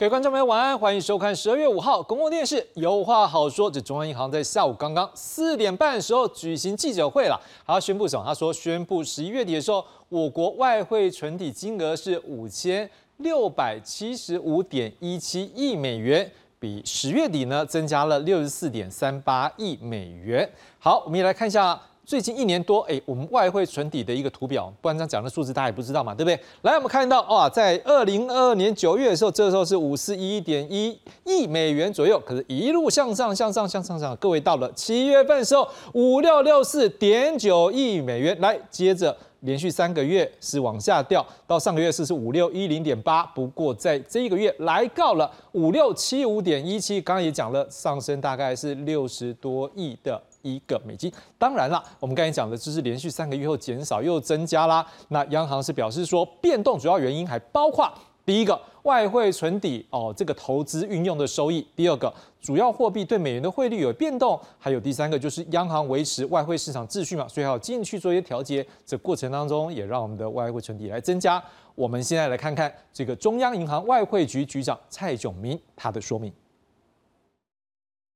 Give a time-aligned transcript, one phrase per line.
[0.00, 3.70] 各位观众朋友，晚安，欢迎收看十二月五号公共电视《有话好说》。
[3.74, 8.24] 这中央银行在下午刚刚四点半的时候举行记者会了，他宣布什么？
[8.24, 20.50] 他说宣布十一月底的时候，我国外汇存底金额是五千六百七十五点一七亿美元，比十月底呢增加了六十四点三八亿美元。
[20.78, 21.78] 好，我们也来看一下。
[22.04, 26.38] 最近一年多，哎，我们外汇存底的一个图表，不然这样讲的数字大家也不知道嘛，对不对？
[26.62, 34.16] 来，我们看到哇，在二零二二年九月的时候，这时候是五十一点一亿美元左右，可是一路向上，向上，向上，向上。
[34.16, 50.20] 各位到了七月份的时候，五六六四点九亿美元，来，接着连续三个月是往下掉，到上个月是是五六一零点八，不过在这一个月来到了五六七五点一七，刚刚也讲了，上升大概是六十多亿的。
[50.42, 54.86] 一个美金，当然了，我们刚才讲的就是连续三个月后减少又增加啦。
[55.08, 57.90] 那央行是表示说，变动主要原因还包括
[58.24, 68.64] 第一个外汇存底哦，这个投资运用的收益；第二个主要货币对美元的汇率有变动；还有第三个就是央行维持外汇市场秩序嘛，所以要进去做一些调节。
[68.86, 71.42] 这过程当中也让我们的外汇存底来增加。
[71.74, 76.32] 我们现在来看看这个中央银行外汇局局长蔡炯明他的说明。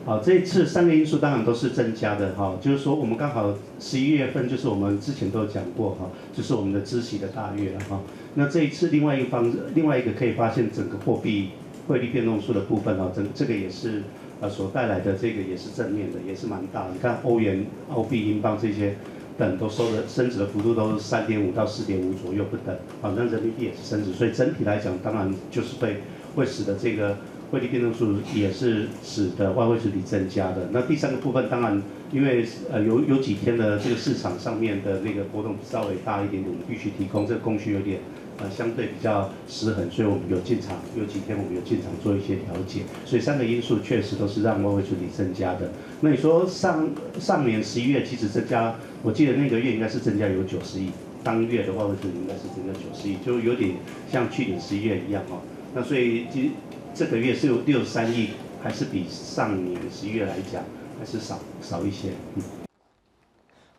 [0.02, 8.00] 好，这一次三个因素当然都是增加的哈，就是说我们刚好十一月份就是我们之前都有讲过哈，就是我们的知息的大月了哈。
[8.34, 11.50] 那这一次另外一方另外一个可以发现整个货币
[11.86, 14.02] 汇率变动数的部分哈，整这个也是
[14.40, 16.90] 呃所带来的这个也是正面的，也是蛮大的。
[16.92, 18.96] 你看欧元、澳币、英镑这些
[19.38, 26.02] 等都收的升值的幅度都是三点五到四点五左右不等，好，那人民币也是升值，所以整体来讲当然就是会
[26.34, 27.16] 会使得这个。
[27.54, 30.68] 汇率变动数也是使得外汇存底增加的。
[30.72, 31.80] 那第三个部分，当然
[32.12, 38.00] 因为呃有有几天的这个市场上面的那个波动稍微大一点点，我们必须提供这个供需有点
[38.38, 42.80] 呃相对比较失衡，所以我们有进场，有几天我们有进场做一些调节。
[43.04, 45.70] 所以三个因素确实都是让外汇存底增加的。
[46.00, 46.90] 那你说上
[47.20, 48.74] 上年十一月其实增加，
[49.04, 50.90] 我记得那个月应该是增加有九十亿，
[51.22, 53.76] 当月的外汇存底应该是增加九十亿，就有点
[54.10, 55.38] 像去年十一月一样哦。
[55.72, 56.50] 那所以今。
[56.94, 58.30] 这个月是六十三亿，
[58.62, 60.62] 还是比上年十一月来讲
[60.96, 62.10] 还是少少一些。
[62.36, 62.63] 嗯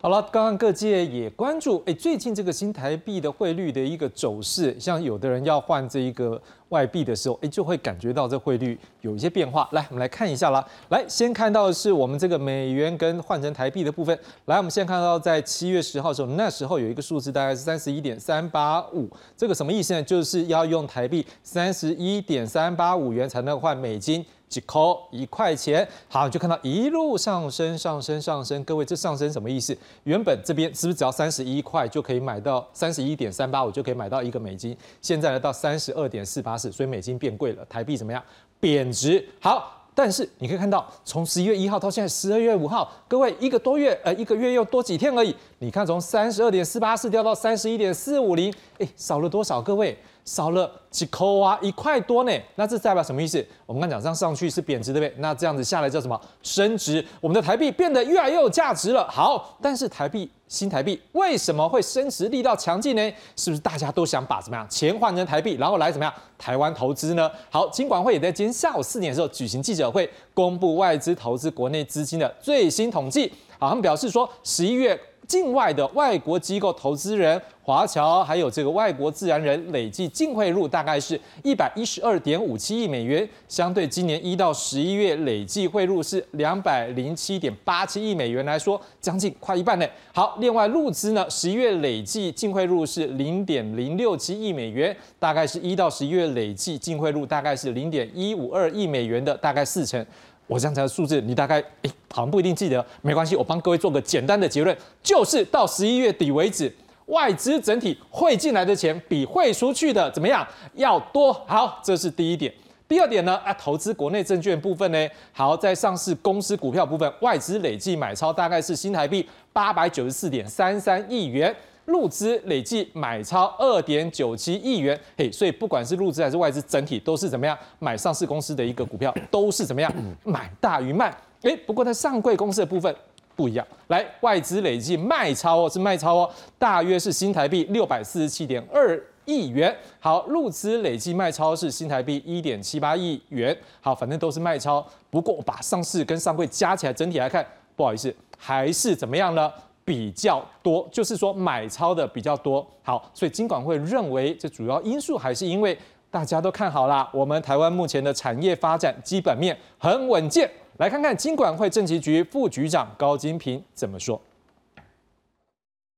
[0.05, 6.39] 好了，刚刚各界也关注，哎，最近这个新台币的汇率的一个走势，像有的人要换这一个
[6.69, 9.67] 外币的时候，哎，就会感觉到这汇率有一些变化。
[9.71, 10.63] 来，我们来看一下啦。
[10.89, 14.15] 来，先看到的是我们这个美元跟换成台币的部分。
[14.45, 20.03] 来，我们先看到在七月十号的时候，那时候有一个数字大概是三十一点三八五，这个什么意思呢？
[20.03, 24.23] 就是要用台币三十一点三八五元才能换美金。
[24.47, 28.63] 几扣一块钱，好，就看到一路上升，上升，上升。
[28.63, 29.77] 各位，这上升什么意思？
[30.03, 34.77] 原本这边是不是只要三十一块就可以买到三十一点三八五就可以买到一个美金？
[35.01, 38.23] 现在呢到三十二点四八四，所以美金变贵了，台币怎么样？
[38.59, 39.27] 贬值。
[39.41, 45.35] 好，但是你可以看到，从十一月一号到现在十二月五号，各位一个多月，呃，一个月又多几天而已。
[45.59, 49.61] 你看，从三十二点四八四掉到三十一点四五零，哎，少了多少？
[49.61, 49.97] 各位？
[50.25, 52.31] 少了几扣啊，一块多呢？
[52.55, 53.45] 那这代表什么意思？
[53.67, 55.21] 我们刚讲这样上去是贬值，对不对？
[55.21, 56.19] 那这样子下来叫什么？
[56.41, 57.05] 升值。
[57.21, 59.07] 我们的台币变得越来越有价值了。
[59.07, 63.13] 好，但是台币新台币为什么会升值力道强劲呢？
[63.35, 67.29] 是不是大家都想把怎么样钱换成台币，然后来怎么样台湾投资呢？
[67.51, 73.31] 好，金管会也在今天下午四点的时候举行记者会，公布外资投资国内资金的最新统计。
[73.59, 74.99] 好，他们表示说十一月。
[75.27, 89.87] 境外的外国机构投资人、华侨，还有这个外国自然人累计净汇入大概是一百一十二点五七亿美元，相对今年一到十一月累计汇入是两百零七点八七亿美元来说，将近快一半呢。
[90.13, 100.05] 好，另外入资呢，十一月累计净汇入是零点零六七亿美元，大概是一到十一月累计净汇入大概是零点一五二亿美元的大概四成。
[100.47, 106.71] 我这样的数字，你大概诶好像不一定记得，没关系，我帮各位做个简单的结论，就是到十一月底为止，
[107.07, 111.33] 外资整体汇进来的钱比汇出去的怎么样要多？
[111.47, 112.53] 好，这是第一点。
[112.87, 121.53] 第二点呢，啊，投资国内证券部分呢，好，在上市公司股票部分，外资累计买超大概是新台币八百九十四点三三亿元。
[121.85, 129.91] 入资累计买超二点九七亿元，嘿，所以不管是入资还是外资，整体都是怎么样买上市公司的一个股票，都是怎么样
[130.23, 131.15] 买大于卖。
[131.43, 132.93] 哎，不过在上柜公司的部分
[133.35, 139.75] 不一样，来外资累计卖超哦，是卖超哦，大约是新台币六百四十七点二亿元。
[139.99, 143.55] 好，入资累计卖超是新台币一点七八亿元。
[143.79, 144.83] 好，反正都是卖超。
[145.11, 147.45] 不过把上市跟上柜加起来，整体来看，
[147.75, 149.51] 不好意思，还是怎么样呢？
[149.85, 152.67] 比较多，就是说买超的比较多。
[152.81, 155.77] 好，所以金管会认为这主要因素还是因为
[156.09, 157.07] 大家都看好啦。
[157.13, 160.49] 我们台湾目前的产业发展基本面很稳健。
[160.77, 164.19] 来看看金管会政企局副局长高金平怎么说。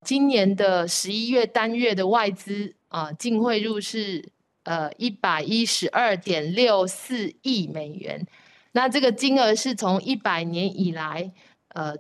[0.05, 4.23] 今年的十一月单月的外资啊净汇入是
[4.63, 8.27] 呃一百一十二点六四亿美元，
[8.73, 11.31] 那这个金额是从一百年以来
[11.69, 11.95] 呃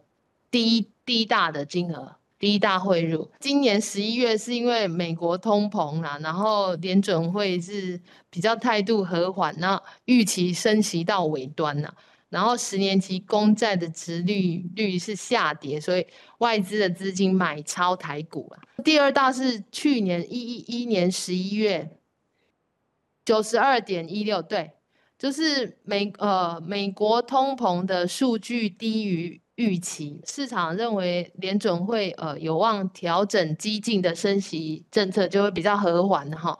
[0.51, 2.17] 第一第一大的金额。
[2.39, 7.99] 第一大汇入，今年十一月是因为美国通膨啦，然后联准会是
[8.29, 11.91] 比较态度和缓，那预期升息到尾端呐，
[12.29, 16.05] 然后十年期公债的值率率是下跌，所以
[16.37, 18.61] 外资的资金买超台股啊。
[18.83, 21.97] 第二大是去年一一一年十一月
[23.25, 24.73] 九十二点一六，对，
[25.17, 29.41] 就是美呃美国通膨的数据低于。
[29.57, 36.57] 预期市场认为联准会呃有望调整激进的升息政策，就会比较和缓哈。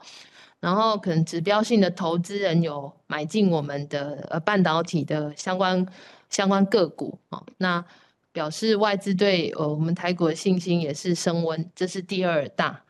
[0.60, 5.86] 然后可能指标性的投资人有买进我们的呃半导体的相关
[6.28, 7.84] 相关个股啊，那
[8.32, 11.70] 表示外资对呃我们台股的信心也是升温。
[11.76, 12.82] 这是第二大，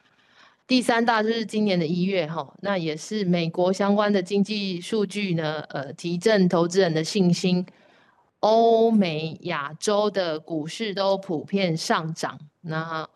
[0.67, 7.67] 第三大就是今年的一月哈，那也是美国相关的经济数据呢呃提振投资人的信心。
[8.41, 13.09] 欧美、亚洲的股市都普遍上涨，那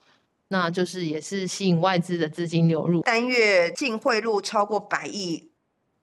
[0.49, 3.03] 那就是也是吸引外资的资金流入。
[3.03, 5.51] 单月净汇入超过百亿，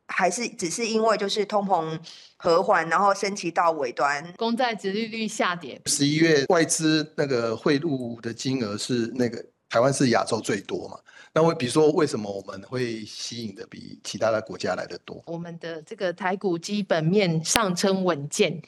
[0.07, 1.99] 还是只是因为就是通膨
[2.37, 5.81] 和缓，然后升级到尾端，公债殖利率下跌。
[5.85, 10.97] 十一月外资那个汇入的金额是那个台湾是亚洲最多嘛？
[11.33, 15.21] 那我比如说为什么我们会吸引的比其他的国家来的多？
[15.27, 18.61] 我们的这个台股基本面上称稳健。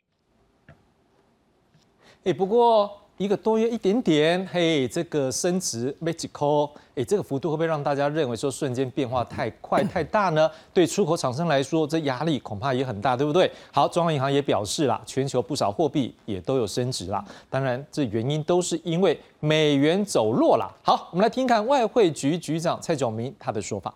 [2.24, 2.88] 哎，不过
[3.18, 10.50] 一个多月一点点，嘿，这个升值 magical，哎，这个幅度会不会让大家认为说瞬间变化太快太大呢？
[10.72, 13.52] 对出口厂商来说，这压力恐怕也很大，对不对？
[13.72, 17.26] 好，中央银行也表示了，全球不少货币也都有升值啦。
[17.50, 20.72] 当然，这原因都是因为美元走弱了。
[20.84, 23.92] 好，我们来听看外汇局局长蔡炯明他的说法。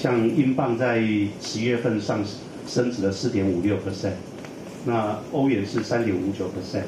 [0.00, 1.00] 像英镑在
[1.40, 2.24] 十月份上
[2.66, 4.12] 升值了四点五六 percent。
[4.86, 6.84] 那欧元是三点五九 percent，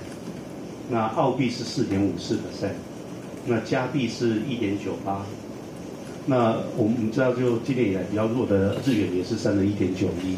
[0.89, 2.73] 那澳币是四点五四 percent，
[3.44, 5.27] 那加币是一点九八，
[6.25, 10.37] 那我们知道就今年以来比较弱的日元也是升了一点九一，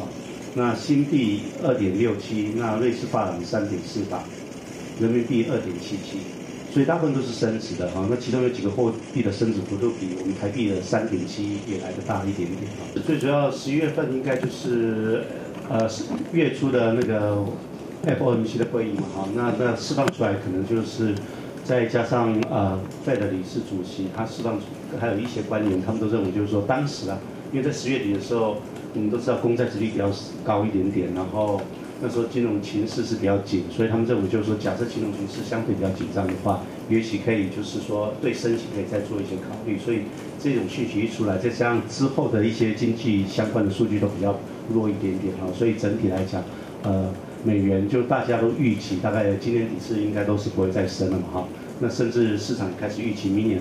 [0.00, 0.08] 啊，
[0.54, 4.24] 那新币二点六七，那瑞士法郎三点四八，
[4.98, 6.20] 人民币二点七七，
[6.72, 8.06] 所以大部分都是升值的哈。
[8.08, 12.88] 那其中有几个货币的升值幅度比我们台币的三点七也来的大一点点啊。
[13.06, 15.22] 最主要十一月份应该就是。
[15.68, 15.88] 呃，
[16.32, 17.44] 月初的那个
[18.04, 21.14] FOMC 的会议嘛，哈，那那释放出来可能就是
[21.64, 24.64] 再加上呃，Fed 理事主席他释放出，
[25.00, 27.18] 还有一些官员，他们都认为就是说当时啊，
[27.52, 28.56] 因为在十月底的时候，
[28.94, 30.10] 我们都知道公债殖率比较
[30.44, 31.60] 高一点点，然后
[32.02, 36.60] 那时候金融情势是比较紧，所以他们认为就是说，假设金融情势相对比较紧张的话，
[36.90, 40.00] 也许可以就是说对升息可以再做一些考虑，所以
[40.38, 44.36] 这种讯息一出来，再加上之后的一些经济相关的数据都比较。
[44.72, 46.42] 弱一点点哈，所以整体来讲，
[46.82, 47.12] 呃，
[47.44, 51.48] 美元就大家都预期，大概今年底是应该都是不会再升了嘛哈。
[51.80, 53.60] 那甚至市场开始预期明年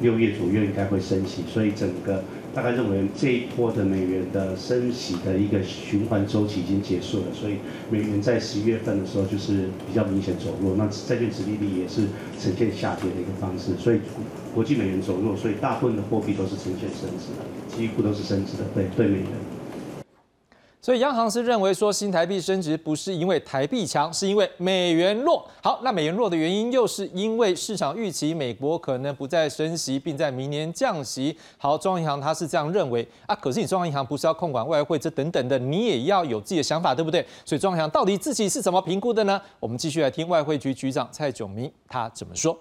[0.00, 2.22] 六月左右应该会升息，所以整个
[2.54, 7.54] 大概认为这一波的美元的升息的一个循环周期已经结束了，所以
[7.90, 12.02] 美元在十一月份的时候就是比较明显走弱，那债券殖利率也是
[12.38, 14.00] 呈现下跌的一个方式，所以
[14.54, 19.28] 国际美元走弱，所以大部分的货币都是呈现升值的，几乎都是升值的，对对美元。
[20.84, 25.48] 所以央行是认为说新台币升值不是因为台币强，是因为美元弱。
[25.62, 31.38] 好，那美元弱的原因又是因为市场预期美国可能不再升息，并在明年降息。
[31.56, 33.34] 好，中央银行它是这样认为啊。
[33.36, 37.24] 可是你中央银行不是要控管外汇这等等的，你也要有自己的想法，对不对？
[37.44, 39.40] 所以中央银行到底自己是怎么评估的呢？
[39.60, 42.58] 我们继续来听外汇局局长蔡炯明他怎么说。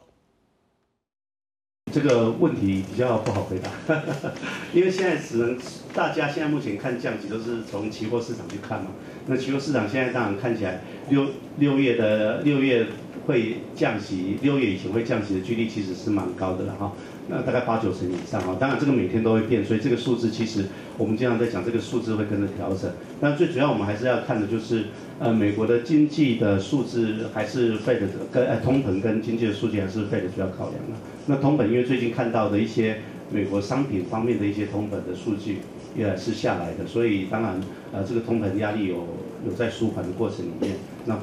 [1.92, 3.70] 这个问题比较不好回答，
[4.74, 5.58] 因为现在只能
[5.94, 8.92] 大家现在目前看降息都是从期货市场去看嘛。
[9.28, 12.88] 那期货市场现在当然看起来六六月的六月
[13.28, 16.94] 会降息，六月以前会降息的几率其实是蛮高的了哈。
[17.30, 18.58] 那大概八九成以上哈。
[18.60, 20.66] 当然这个每天都会变，所以这个数字其实
[20.98, 22.92] 我们经常在讲，这个数字会跟着调整。
[23.20, 24.86] 但最主要我们还是要看的就是。
[25.24, 30.98] 呃，美国的经济的数字还是费的跟呃通膨跟经济的数据还是费的主要考量的。
[31.28, 32.98] 那通膨因为最近看到的一些
[33.32, 35.58] 美国商品方面的一些通膨的数据
[35.98, 37.62] 也是下来的，所以当然
[37.94, 39.08] 呃这个通膨压力有
[39.46, 40.76] 有在舒缓的过程里面。
[41.06, 41.20] 那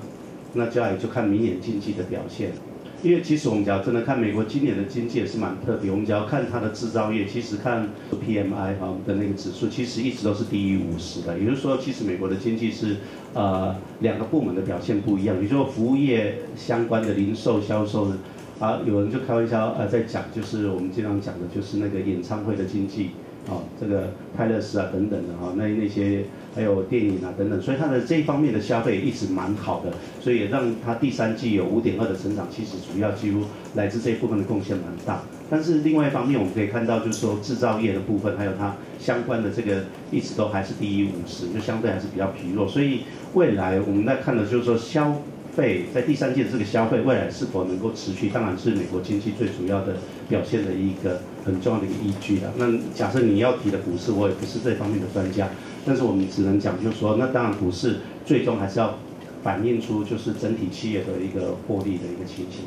[0.55, 2.53] 那接下来就看明年经济的表现。
[3.01, 11.39] 因为其实我们只要真的看美国今年的经济也是蛮特别，我们只要看它的制造业，其实看 PMI 哈的那个指数，其实一直都是低于五十的。
[11.39, 12.97] 也就是说，其实美国的经济是
[13.35, 15.41] 呃两个部门的表现不一样。
[15.41, 18.19] 也就是，服务业相关的零售销售呢，
[18.59, 23.11] 啊，有人就开玩笑呃在讲，就是我们经常讲的就是那个演唱会的经济。
[23.51, 26.25] 哦，这个泰勒斯啊等等的哈，那那些
[26.55, 35.23] 还有电影啊等等，所以它的这一方面的消费一直蛮好的，所以也让它第三季有五点二的成长，其实主要几乎来自这一部分的贡献蛮大。
[35.49, 42.69] 但是另外一方面，我们可以看到，就是说制造业的部分，还有它相关的这个一直都还是低于五十，就相对还是比较疲弱。
[42.69, 45.15] 所以未来我们在看的就是说消。
[45.59, 49.97] 费在第三季的这个消费未来是否能够持续，当然是美国经济最主要的
[50.29, 52.53] 表现的一个很重要的一个依据了。
[52.57, 55.49] 那假设你要提的股市，我也不是这方面的专家，
[55.85, 58.99] 但是我们只能讲，就是说，那当然股市最终还是要
[59.43, 62.67] 反映出就是整体企业的一个获利的一个情形。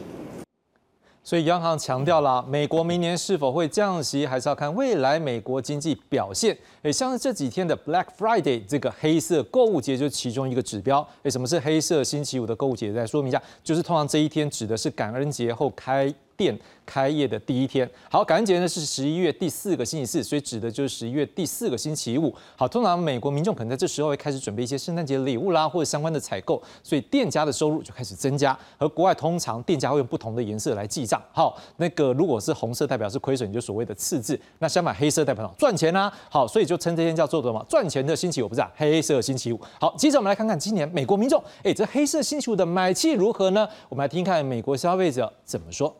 [1.24, 6.58] 所以央行强调了，美国明年是否会降息，还是要看未来美国经济表现。
[6.82, 11.08] 诶，像是这几天的 Black Friday 这个黑色购物节，就是其中一个指标。
[11.24, 12.92] 诶，什么是黑色星期五的购物节？
[12.92, 16.12] 再说明一下，就是通常这一天指的是感恩节后开。
[16.41, 22.33] 店开业的第一天，好，感恩节呢是十一月第四个星期四，所以指的就是十一月第四个星期五。
[22.55, 28.57] 好，通常美国民众可能在这时候会开始准备一些圣诞节礼物啦，或者相关的采购，所以店家的收入就开始增加。
[28.79, 31.21] 而国外通常店家会用不同的颜色来记账。
[31.31, 36.12] 好，那个如果是红色代表是亏损，就所谓的赤字；那相反黑色代表赚钱啊。
[36.31, 37.63] 好，所以就称这天叫做什么？
[37.69, 38.71] 赚钱的星期五不是啊？
[38.75, 39.62] 黑色星期五。
[39.79, 43.69] 好，接着我们来看看今年美国民众，哎，这黑色星期五的买气如何呢？
[43.88, 45.95] 我们来听看美国消费者怎么说。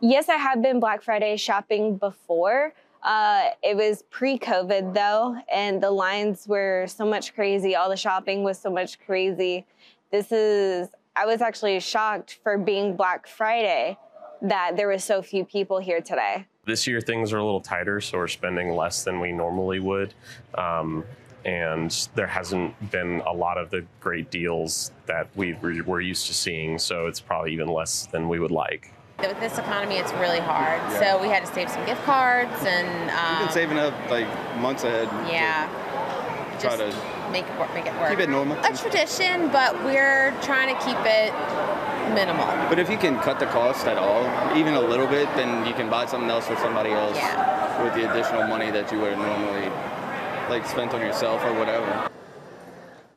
[0.00, 2.72] Yes, I have been Black Friday shopping before.
[3.02, 7.74] Uh, it was pre COVID though, and the lines were so much crazy.
[7.74, 9.66] All the shopping was so much crazy.
[10.12, 13.98] This is, I was actually shocked for being Black Friday
[14.40, 16.46] that there was so few people here today.
[16.64, 20.14] This year, things are a little tighter, so we're spending less than we normally would.
[20.54, 21.02] Um,
[21.44, 26.34] and there hasn't been a lot of the great deals that we were used to
[26.34, 28.92] seeing, so it's probably even less than we would like.
[29.20, 30.80] With this economy, it's really hard.
[30.92, 31.00] Yeah.
[31.00, 33.10] So we had to save some gift cards and.
[33.10, 35.08] Um, We've been saving up like months ahead.
[35.28, 35.66] Yeah.
[36.60, 36.94] Try to
[37.32, 37.74] make it work.
[37.74, 38.10] Make it work.
[38.10, 38.56] Keep it normal.
[38.64, 41.34] A tradition, but we're trying to keep it
[42.14, 42.46] minimal.
[42.68, 44.22] But if you can cut the cost at all,
[44.56, 47.82] even a little bit, then you can buy something else for somebody else yeah.
[47.82, 49.68] with the additional money that you would normally
[50.48, 52.08] like spent on yourself or whatever.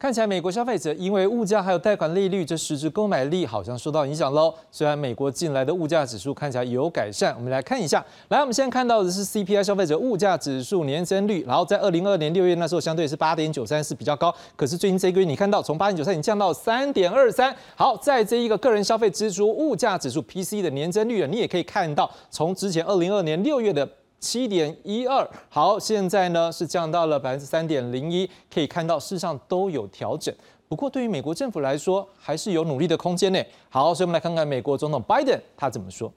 [0.01, 4.51] 看起来美国消费者因为物价还有贷款利率，这实质购买力好像受到影响喽。
[4.71, 8.03] 虽然美国近来的物价指数看起来有改善，我们来看一下。
[8.29, 14.33] 来，我们现在看到的是 CPI 消费者物价指数年增率，然后在二零二二年六月那时候相对是八点九三，是比较高。
[14.55, 17.55] 可是最近这个月你看到从八点九三已经降到三点二三。
[17.75, 23.87] 好，在这一个个人消费支出物价指数 PC 的年增率啊，你也可以看到从之前二零二二年六月的。
[24.21, 30.33] 七点一二，好，现在呢是降到了百分之三点零一，可以看到事实上都有调整。
[30.69, 33.43] 不过对于美国政府来说，还是有努力的空间呢。
[33.67, 36.13] 好，所以我们来看看美国总统拜登他怎么说。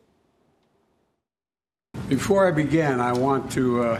[2.10, 3.98] Before I begin, I want to uh,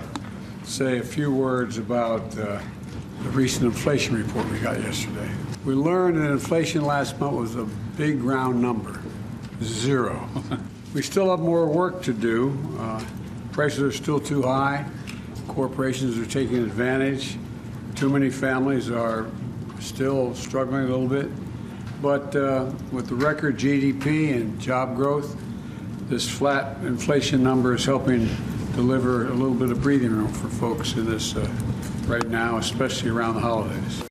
[0.66, 2.58] say a few words about uh,
[3.23, 5.30] the recent inflation report we got yesterday.
[5.64, 9.00] We learned that inflation last month was a big round number,
[9.62, 10.28] zero.
[10.92, 12.52] we still have more work to do.
[12.78, 13.00] Uh,
[13.54, 14.84] Prices are still too high.
[15.46, 17.37] Corporations are taking advantage.
[17.94, 19.30] Too many families are
[19.78, 21.30] still struggling a little bit.
[22.02, 25.37] But uh, with the record GDP and job growth,
[26.08, 28.28] this flat inflation number is helping
[28.75, 31.49] deliver a little bit of breathing room for folks in this uh,
[32.08, 34.02] right now, especially around the holidays.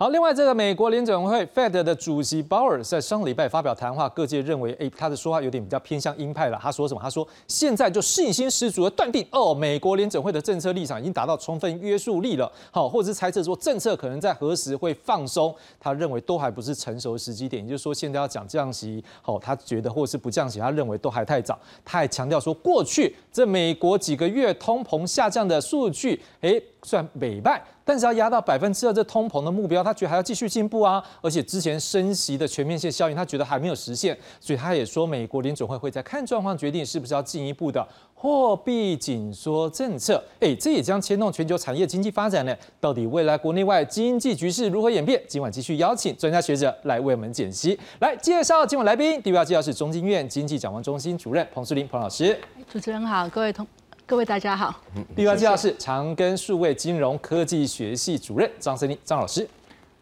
[0.00, 6.58] 好，另外这个美国联准会 Fed 的主席鲍尔在上礼拜发表谈话，各界认为，哎，他的说话有点比较偏向鹰派了。
[6.62, 7.00] 他说什么？
[7.02, 12.48] 他说现在就信心十足的断定，哦，美国联准会的政策立场已经达到充分约束力了。
[12.70, 17.64] 好，或者是猜测说政策可能在何时会放松，他认为都还不是成熟的时机点。
[17.64, 21.58] 也就是说，现在要讲降息，好，他觉得或是不降息，他认为都还太早。
[21.84, 27.60] 他还强调说，过去这美国几个月通膨下降的数据，哎，算美败。
[27.88, 31.02] 但是要压到百分之二这通膨的目标，他觉得还要继续进步啊！
[31.22, 40.22] 而且之前升息的全面性效应，他觉得还没有实现，所以他也说，美国联准会会在看状况决定是不是要进一步的货币紧缩政策。
[40.38, 42.54] 哎，这也将牵动全球产业经济发展呢。
[42.78, 45.18] 到底未来国内外经济局势如何演变？
[45.26, 47.80] 今晚继续邀请专家学者来为我们解析。
[48.00, 52.38] 来介绍今晚来宾，第一位介绍是中经院经济展望中心主任彭淑玲彭老师。
[52.70, 53.66] 主持人好，各位同。
[54.08, 54.74] 各位大家好，
[55.14, 59.46] 第二介绍是长庚数位金融科技学系主任张森林张老师。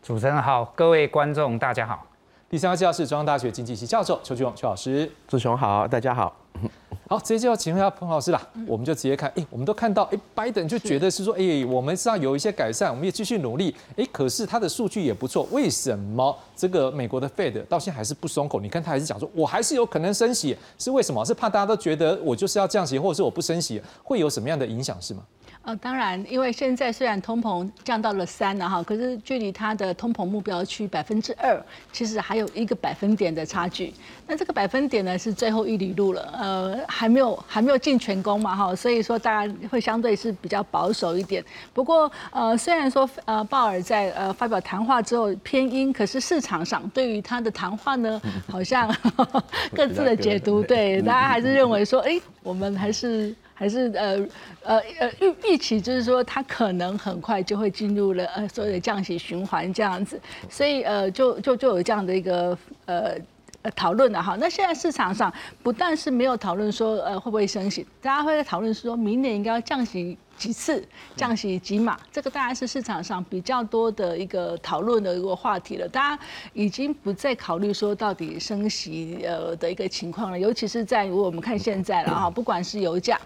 [0.00, 2.06] 主持人好，各位观众大家好。
[2.48, 5.10] 第三位介绍是中央大学经济系教授邱俊雄邱老师。
[5.26, 6.32] 志雄好，大家好。
[7.08, 8.48] 好，直接就要请问一下彭老师啦。
[8.66, 18.60] 我们就直接看，哎，我们都看到，哎，拜登就觉得是说，哎，我们上有一些改善，我们也继续努力，哎，可是他的数据也不错，为什么这个美国的 Fed 到现在还是不松口？
[18.60, 21.24] 你看他还是讲说，我还是有可能升息，是为什么？
[21.24, 25.22] 是怕大家都觉得我就是要降息，或者是我不升息，会有什么样的影响是吗？
[25.66, 31.60] 呃，当然，因为现在虽然通膨降到了三了哈，可是距离它的通膨目标区百分之二，
[31.92, 33.92] 其实还有一个百分点的差距。
[34.28, 41.44] 那这个百分点呢，是最后一里路了，呃，还没有还没有进全攻嘛哈，所以说大家会相对是比较保守一点。
[41.74, 48.88] 不过呃，虽然说呃鲍尔在呃发表谈话之后偏鹰，可是市场上对于他的谈话呢， 好像
[49.74, 53.34] 各自的解读，对 大家还是认为说，哎，我们还是。
[53.58, 54.18] 还是呃
[54.62, 60.20] 呃呃预预期就是说，它可能很快就会进入了呃所谓的降息循环这样子，
[60.50, 63.14] 所以呃就就就有这样的一个呃
[63.62, 64.36] 呃讨论了哈。
[64.38, 65.32] 那现在市场上
[65.62, 70.86] 不但是没有讨论说呃会不会升息，大家会在讨论说明年应该要降息几次，
[71.16, 75.88] 降息几码，这个大概是市场上比较多的一个讨论的一个话题了。
[75.88, 76.22] 大家
[76.52, 83.18] 已经不再考虑说到底升息呃的一个情况了，尤其是在如果我们看现在了哈，不管是油价。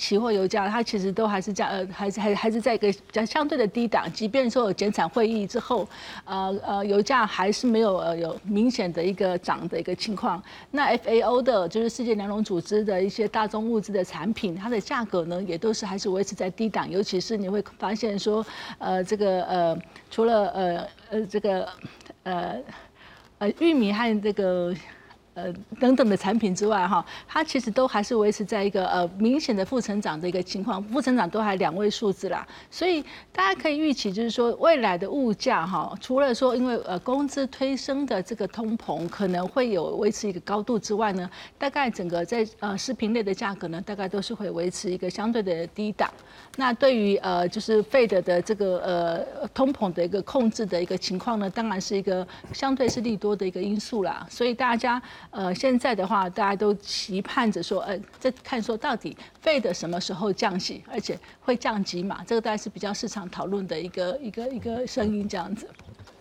[0.00, 5.86] 期货油价它其实都还是在呃，还是还还是在一个比较相对的低档，即便说有减产会议之后，
[6.24, 10.42] 呃呃，油价还是没有呃有明显的一个涨的一个情况。
[10.70, 18.44] 那 FAO 的就是世界粮农组织的一些大宗物资的产品，它的价格呢也都是还是维持在低档，尤其是你会发现说，
[18.78, 19.78] 呃这个呃
[20.10, 21.68] 除了呃呃这个
[22.22, 22.56] 呃
[23.38, 24.74] 呃玉米和这个。
[25.34, 33.00] 呃，等等的产品之外，哈，它其实都还是维持在一个呃明显的负成长的一个情况，负成长都还两位数字啦，所以
[33.32, 46.10] 大家可以预期，就是说未来的物价哈，除了说因为呃工资推升的这个通膨可能会有维持一个高度之外呢，大概整个在呃食品类的价格呢，大概都是会维持一个相对的低档。
[46.56, 54.26] 那对于呃就是费德的这个呃通膨的一个控制的一个情况呢，当然是一个相对是利多的一个因素啦。
[54.28, 65.68] 所以大家呃现在的话，大家都期盼着说，呃，在看说到底费的什么时候降息，而且会降几码，这个大概是比较市场讨论的一个一个一个声音这样子。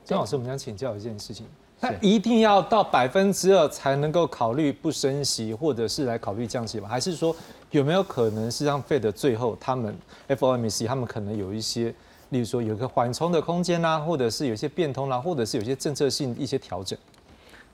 [0.05, 1.45] 张老师，我们想请教一件事情，
[1.79, 6.87] 那一定要到百分之二才能够考虑不升息，或者是来考虑降息吗？
[6.89, 7.35] 还是说？
[7.71, 9.95] 有没有可能是让费的最后他们
[10.27, 11.93] FOMC 他们可能有一些，
[12.29, 16.97] 例如说有一个缓冲的空间啦，或者是有些变通啦，或者是有些政策性一些调整？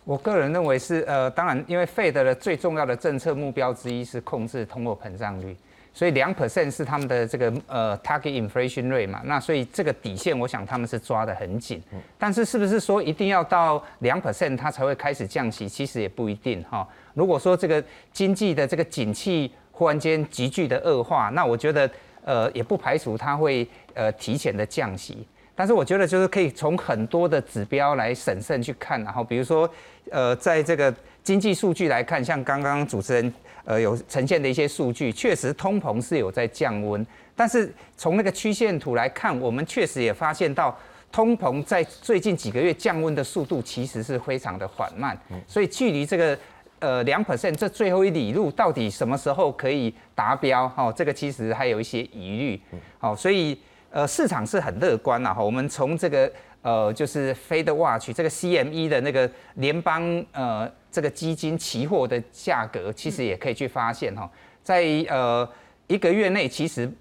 [0.06, 5.58] 我个人认为是呃，当然因为 Fed 的最重要的政策目标之一是控制通货膨胀率，
[5.92, 11.82] 所以两 percent 是他们的这个呃 target inflation rate 嘛，那所以这个底线我想他们是抓得很紧。
[12.20, 15.68] 但是是不是说一定要到两 percent 它才会开始降息？
[15.68, 16.88] 其实也不一定哈。
[17.16, 21.90] 如果说这个经济的这个景气，忽然间急剧的恶化，那我觉得
[22.24, 29.70] 呃也不排除它会呃提前的降息，但是我觉得就是可以从很多的指标来审慎去看，然后比如说
[30.12, 40.78] 呃在这个经济数据来看，像刚刚主持人呃有呈现的一些数据，确实通膨是有在降温，但是从那个曲线图来看，我们确实也发现到
[41.12, 46.38] 通膨在最近几个月降温的速度其实是非常的缓慢，所以距离这个。
[46.80, 50.68] 呃，两 percent 这最后一里路到底什么时候可以达标？
[50.68, 52.62] 哈，这个其实还有一些疑虑。
[53.00, 53.58] 好，所以
[53.96, 55.42] 呃，市场是很乐观了哈。
[55.42, 56.30] 我们从这个
[56.62, 60.04] 呃，就是 Fed Watch 这个 CME 的那个联邦
[60.34, 64.30] 呃这个基金期货的价格，其实也可以去发现哈，
[64.62, 65.50] 在呃
[65.88, 66.92] 一个月内，其实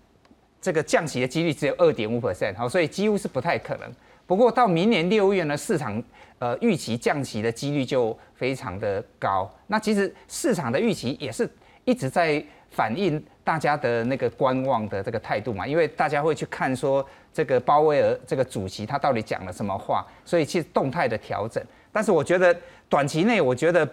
[0.61, 3.92] 这个降息的几率只有二点五 percent，好，所以几乎是不太可能。
[4.24, 6.00] 不过到明年六月呢，市场。
[6.40, 9.50] 呃，预期降息的几率就非常的高。
[9.68, 11.48] 那其实市场的预期也是
[11.85, 21.62] 一直在反映大家的那个观望的这个态度嘛，因为大家会去看说这个鲍威尔这个主席他到底讲了什么话，所以其实动态的调整。
[21.92, 22.57] 但是我觉得
[22.88, 23.87] 短期内，我觉得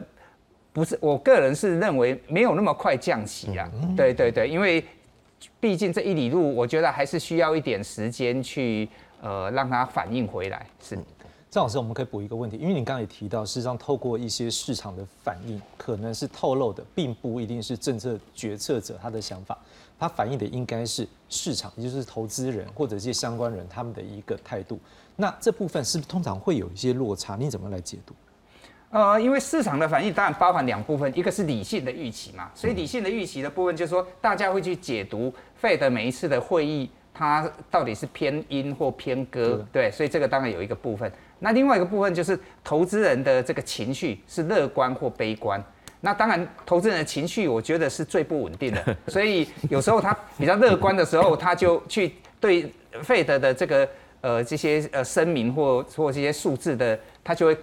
[0.71, 3.69] 不是，我个人是认为没有那么快降息啊。
[3.95, 4.83] 对对对，因为
[5.59, 8.87] 毕竟这一里路，我觉得还是需要一点时间去
[9.21, 10.65] 呃让它反应回来。
[10.81, 10.97] 是。
[11.51, 19.57] 张老师，我们可以补一个问题，因为你刚刚也提到，事实上透过一些市场的反应，可能是透露的，并不一定是政策决策者他的想法，
[19.99, 24.79] 他反映的应该是市场，也就是投资人或者一些相关人他们的一个态度。
[25.17, 27.35] 那这部分是不是通常会有一些落差？
[27.35, 28.15] 你怎么来解读？
[28.91, 41.11] 呃，因为市场的反应当然包含两部分，一个是理性的预期嘛，所以理性的预期的部分就是说，大家会去解读费的每一次的会议，它到底是偏阴或偏鸽，对，所以这个当然有一个部分。
[41.43, 45.61] 那另外一个部分就是投资人的这个情绪是乐观或悲观。
[46.03, 52.71] 那当然，投资人的情绪我觉得是最不稳定的， 所以有时候他比较乐观的时候，他就去对
[53.03, 53.87] 费德的这个
[54.21, 57.57] 呃这些呃声明或或这些数字的，他就会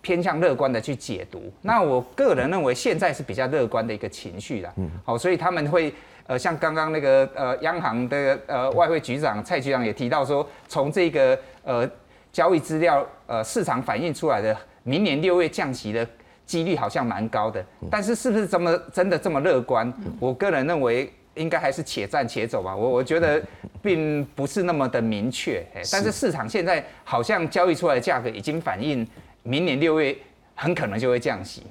[0.00, 1.52] 偏向乐观的去解读。
[1.62, 4.72] 那我个人认为现在是比较乐观的一个情绪啦。
[4.78, 5.94] 嗯，好，所以他们会
[6.26, 11.88] 呃像刚刚那个呃央行的呃外汇局长蔡局长也提到说，从这个呃
[12.32, 16.06] 交易资料呃市场反映出来的明年六月降息的。
[16.44, 19.90] 几率好像蛮高的，但是是不是这么真的这么乐观？
[20.18, 22.76] 我个人认为应该还是且战且走吧。
[22.76, 23.40] 我我觉得
[23.80, 29.06] 并不是那么的明确，但是市场现在好像交易出来的价格已经反映
[29.44, 30.14] 明年六月
[30.54, 31.62] 很可能就会降息。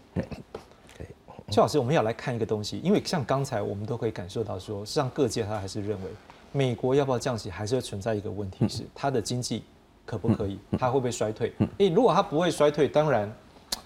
[0.98, 1.06] 对，
[1.52, 6.10] 邱老师，我们要来看一个东西，因为像刚才我们都可以感受到说，实际上各界他还是认为
[6.54, 9.64] 美国要不要降息，还是会存在一个问题是它的经济
[10.12, 11.54] 可不可以，它会不会衰退？
[11.78, 13.32] 诶，如果它不会衰退，当然。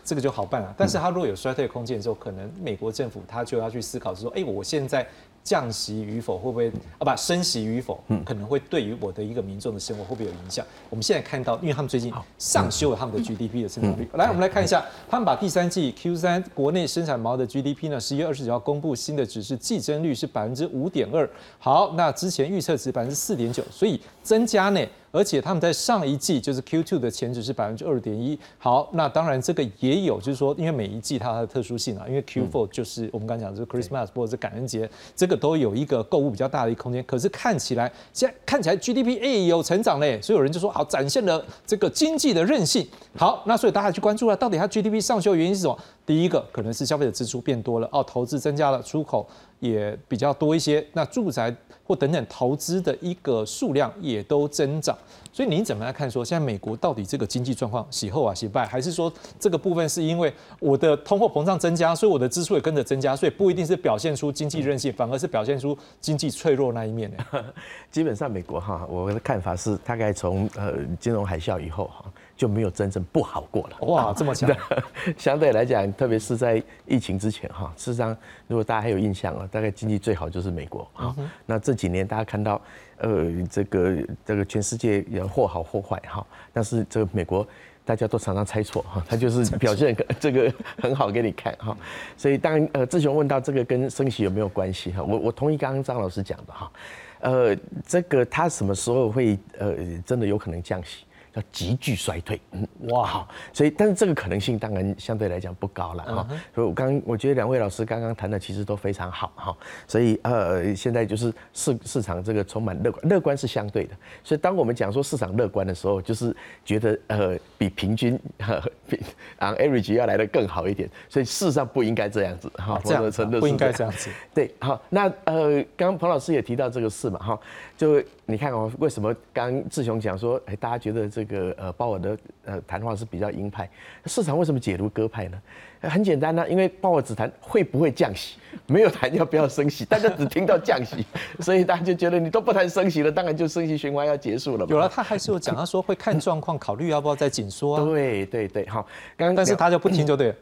[0.03, 5.05] 这个就好办了，但是它如果有衰退空间之后，可能美国政府它就要去思考说，哎，我现在。
[5.45, 7.05] 降息与否会不会啊？
[7.05, 10.65] 不，升息与否，可能会对于我的一个民众的生活会不会有影响？
[10.89, 14.09] 我们现在看到，因为他们最近上修了他们的 GDP 的增长率。
[14.13, 21.29] 来，我们来看一下，他们把第三季 Q 三国内生产毛的 GDP 呢，十一月二十九号公布新的指示，季增率是百分之五点二。
[21.59, 24.81] 好，那之前预测值百分之四点九，所以增加呢。
[25.11, 28.37] 而且他们在上一季就是 Q two 的前值是百分之二点一。
[28.57, 35.35] 好，那当然这个也有，就是说，因为每一季它的特殊性啊，因为 Q four 就是我们刚讲的是 Christmas 或者是感恩节，这个。
[35.45, 42.87] 都有一个购物比较大的一个空间，可是看起来现在看起来 GDP 哎有成长嘞，所以有人就说好展现了这个经济的韧性。
[43.15, 45.77] 好，那所以大家去关注了，到底它 GDP 上修的原因是什么？
[46.03, 49.27] 第一个可能是消费者支出变多了，哦，投资增加了，出口
[49.59, 51.55] 也比较多一些，那住宅
[51.85, 54.97] 或等等投资的一个数量也都增长。
[55.35, 56.09] 所以您怎么来看？
[56.09, 67.43] 说现在美国到底这个经济状况喜后啊喜败，还是说这个部分是因为我的通货膨胀增加，所以我的支出也跟着增加，所以不一定是表现出经济韧性，反而是表现出经济脆弱那一面呢？
[67.91, 70.71] 基本上美国哈，我的看法是大概从呃
[71.01, 72.05] 金融海啸以后哈
[72.37, 73.77] 就没有真正不好过了。
[73.87, 74.49] 哇，这么强！
[75.19, 78.15] 相对来讲，特别是在疫情之前哈，事实上
[78.47, 81.13] 如果大家还有印象啊，大概经济最好就是美国啊。
[81.45, 82.61] 那这几年大家看到。
[82.97, 87.45] 呃，这个这个全世界也或好或坏哈，但是这个美国
[87.83, 91.77] 大家都常常猜错哈，他就是表现 这个很好给你看哈，
[92.17, 96.71] 所以当然呃，志雄问到这个跟升息有没有关系哈，我我同意刚刚张老师讲的哈，
[97.19, 97.55] 呃，
[97.85, 101.05] 这个他什么时候会呃真的有可能降息？
[101.35, 106.27] 要急剧衰退，嗯哇，好，所以但是这个可能性当然相对来讲不高了哈。
[106.53, 109.57] 所以我刚我觉得两位老师刚刚谈的其实都非常好哈。
[109.87, 113.95] 所以呃，现在就是市市场这个充满乐观，乐观是相对的。
[114.23, 118.19] 所以当我们讲说市场乐观的时候，就是觉得呃比平均
[118.87, 118.99] 比
[119.37, 120.89] 啊 average 要来的更好一点。
[121.09, 124.09] 所以事实上不应该这样子哈，这样子不应该这样子。
[124.33, 127.39] 对，好，那呃刚刚彭老师也提到这个事嘛哈，
[127.75, 133.69] 就你看哦，为什么刚志雄讲说，哎，大家觉得这个呃鲍尔的呃谈话是比较鹰派，
[134.05, 135.39] 市场为什么解读鸽派呢？
[135.81, 141.05] 很简单呢，因为鲍尔只谈会不会降息，没有谈要不要升息，大家只听到降息，
[141.39, 144.65] 所以大家就觉得你都不谈升息了，当然就升息循环要结束了。
[144.65, 147.83] 有了，他还是有讲，他说会看状况考虑要不要再紧缩啊。
[147.85, 150.35] 对对对，好，刚刚但是他就不听就对了。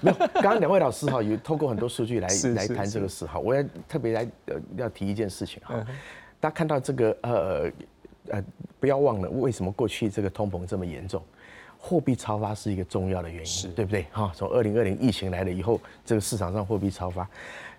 [0.00, 5.74] 没有，刚刚两位老师哈有透过很多数据来 来谈这个事哈，我要特别来呃要提一件事情哈。
[6.46, 7.72] 大家看到这个呃
[8.28, 8.44] 呃，
[8.78, 11.20] 不要忘了为什么过去这个通膨这么严重，
[11.76, 14.06] 货币超发是一个重要的原因，对不对？
[14.12, 17.28] 哈，从二零二零疫情来了以后，这个市场上货币超发，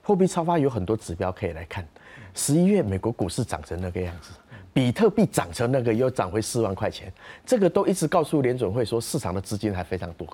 [0.01, 1.87] 货币超发有很多指标可以来看。
[2.33, 4.31] 十一月美国股市涨成那个样子，
[4.73, 7.09] 比特币涨成那个又涨回四万块钱，
[7.45, 10.27] 这个都一直告诉联准会说市场的资金还非常多。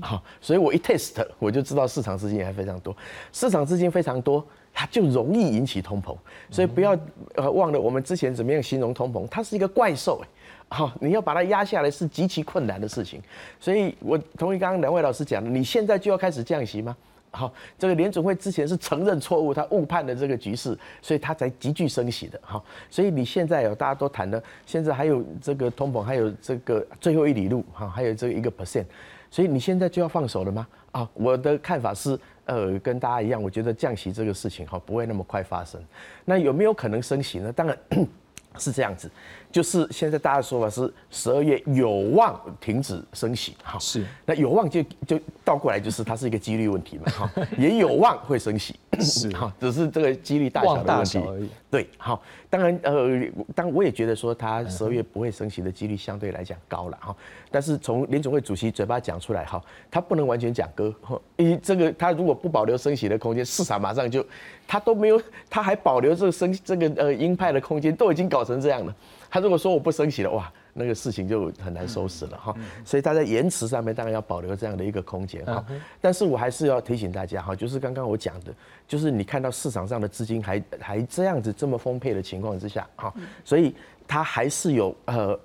[0.00, 2.96] 好，所以我一 test 我就知道市场资金还非常多，
[3.32, 4.46] 市场资金非常多。
[4.74, 6.16] 它就容易引起通膨，
[6.50, 6.98] 所以不要
[7.34, 10.28] 呃忘了我们之前怎么样形容通膨，它是一个怪兽哎，
[10.76, 13.20] 好，你要把它压下来是极其困难的事情。
[13.60, 16.96] 所以我同意刚刚两位老师讲的，你现在就要开始降息吗？
[17.30, 22.62] 好，这个联准会之前是承认错误，他误判了这个局势，所以他才急剧升息的哈。
[22.90, 28.84] 所以你现在有大家都谈的，现在还有这个通膨，还有这个最后一里路哈，还有这一个 percent，
[29.30, 30.66] 所以你现在就要放手了吗？
[30.90, 32.18] 啊，我的看法是。
[32.46, 35.80] 呃，跟大家一样，我觉得降息这个事情哈不会那么快发生。
[36.24, 37.52] 那有没有可能升息呢？
[37.52, 37.78] 当然
[38.58, 39.10] 是这样子，
[39.50, 43.78] 就是现在大家说法是十二月有望停止升息哈。
[43.78, 48.74] 是，那有望就就倒过来就是它是一个几率问题嘛哈， 也有望会升息。
[49.02, 51.48] 是哈， 只是这个几率大小的问题而已。
[51.70, 53.08] 对，好，当然呃，
[53.54, 57.14] 当我也觉得说它十二月不会升息的几率相对来讲高了哈，
[57.50, 60.94] 但是从联总会主席嘴巴讲出来哈，他不能完全讲歌，
[61.36, 64.24] 因为这个他如果不保留升息的空间，市场马上就
[64.66, 68.94] 他都没有，他还保留这个升这个呃鹰派的空间，都已经搞成这样了。
[69.30, 72.54] 他如果说我不升息了，哇，那个事情就很难收拾了哈。
[72.84, 75.64] 所以他在延迟上面当然要保留这样的一个空间哈。
[76.00, 78.54] 但是我还是要提醒大家哈，就是刚刚我讲的，
[78.88, 83.12] 就是你看到市场上的资金还还这样子这么丰沛的情况之下哈，
[83.44, 83.74] 所以
[84.06, 85.38] 它还是有呃，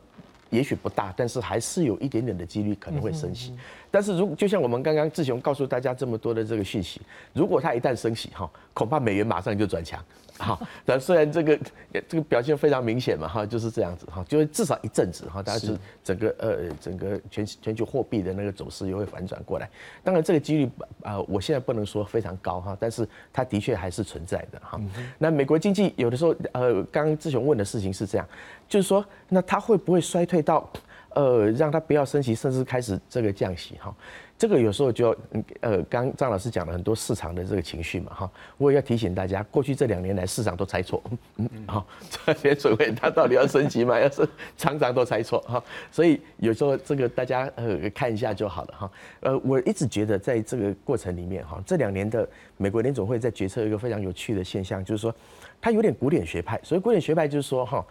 [0.50, 3.54] 也许不大，但是还是有一点点的几率可能会升息。
[3.90, 7.02] 但是如就像我们刚刚志雄告诉大家这么多的这个讯息，
[7.34, 10.04] 如果它一旦升息哈，恐怕美元马上就转强。
[10.44, 11.60] 好，但虽然这个
[12.08, 19.70] 这个表现非常明显嘛，哈，就是这样子哈，就会至少一阵子哈，大家是整个呃整个全全球货币的那个走势又会反转过来。
[20.04, 20.70] 当然这个几率
[21.02, 24.80] 啊，我现在不能说非常高哈，但是它的确还是存在的哈。
[25.18, 28.28] 那美国经济有的时候呃，刚刚志雄问的事情是这样，
[28.70, 30.70] 就是说那它会不会衰退到
[31.16, 33.94] 呃让它不要升息，甚至开始这个降息哈？
[34.38, 35.18] 这个有时候就
[35.62, 41.02] 呃，刚张老师讲了很多市场的这个情绪嘛，哈，我也要提醒大家，过去这两年来市场都猜错，
[41.38, 41.88] 嗯，好，
[42.24, 55.12] 这些所谓它到底要升级嘛，要是常常都猜错哈，所以有时候这个大家呃看一下就好了哈，呃，我一直觉得在这个过程里面哈，这两年的美国联总会在决策一个非常有趣的现象，就是说
[55.60, 57.84] 它有点古典学派，所以古典学派就是说哈，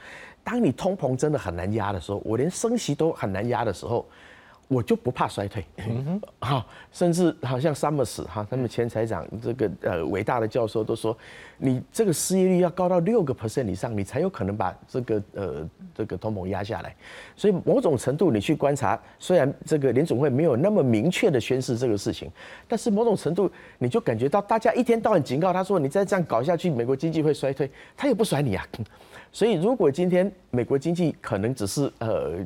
[0.44, 4.06] 当你通膨真的很难压的时候，我连升息都很难压的时候。
[4.68, 5.64] 我就不怕衰退，
[6.40, 11.16] 好，甚至好像 Summers 哈，他们前财长这个呃伟大的教授都说，
[11.56, 16.92] 你这个失业率要高到六个 percent 以上，你才有可能把这个呃这个通膨压下来。
[17.36, 22.28] 所以某种程度你去观察，虽然这个联总会没有那么明确的宣示这个事情，
[22.66, 23.48] 但是某种程度
[23.78, 28.66] 你就感觉到大家一天到晚警告他说，你再这样搞下去，美国经济会衰退，他也不甩你啊。
[29.36, 32.38] 所以，如果今天美国经济可能只是呃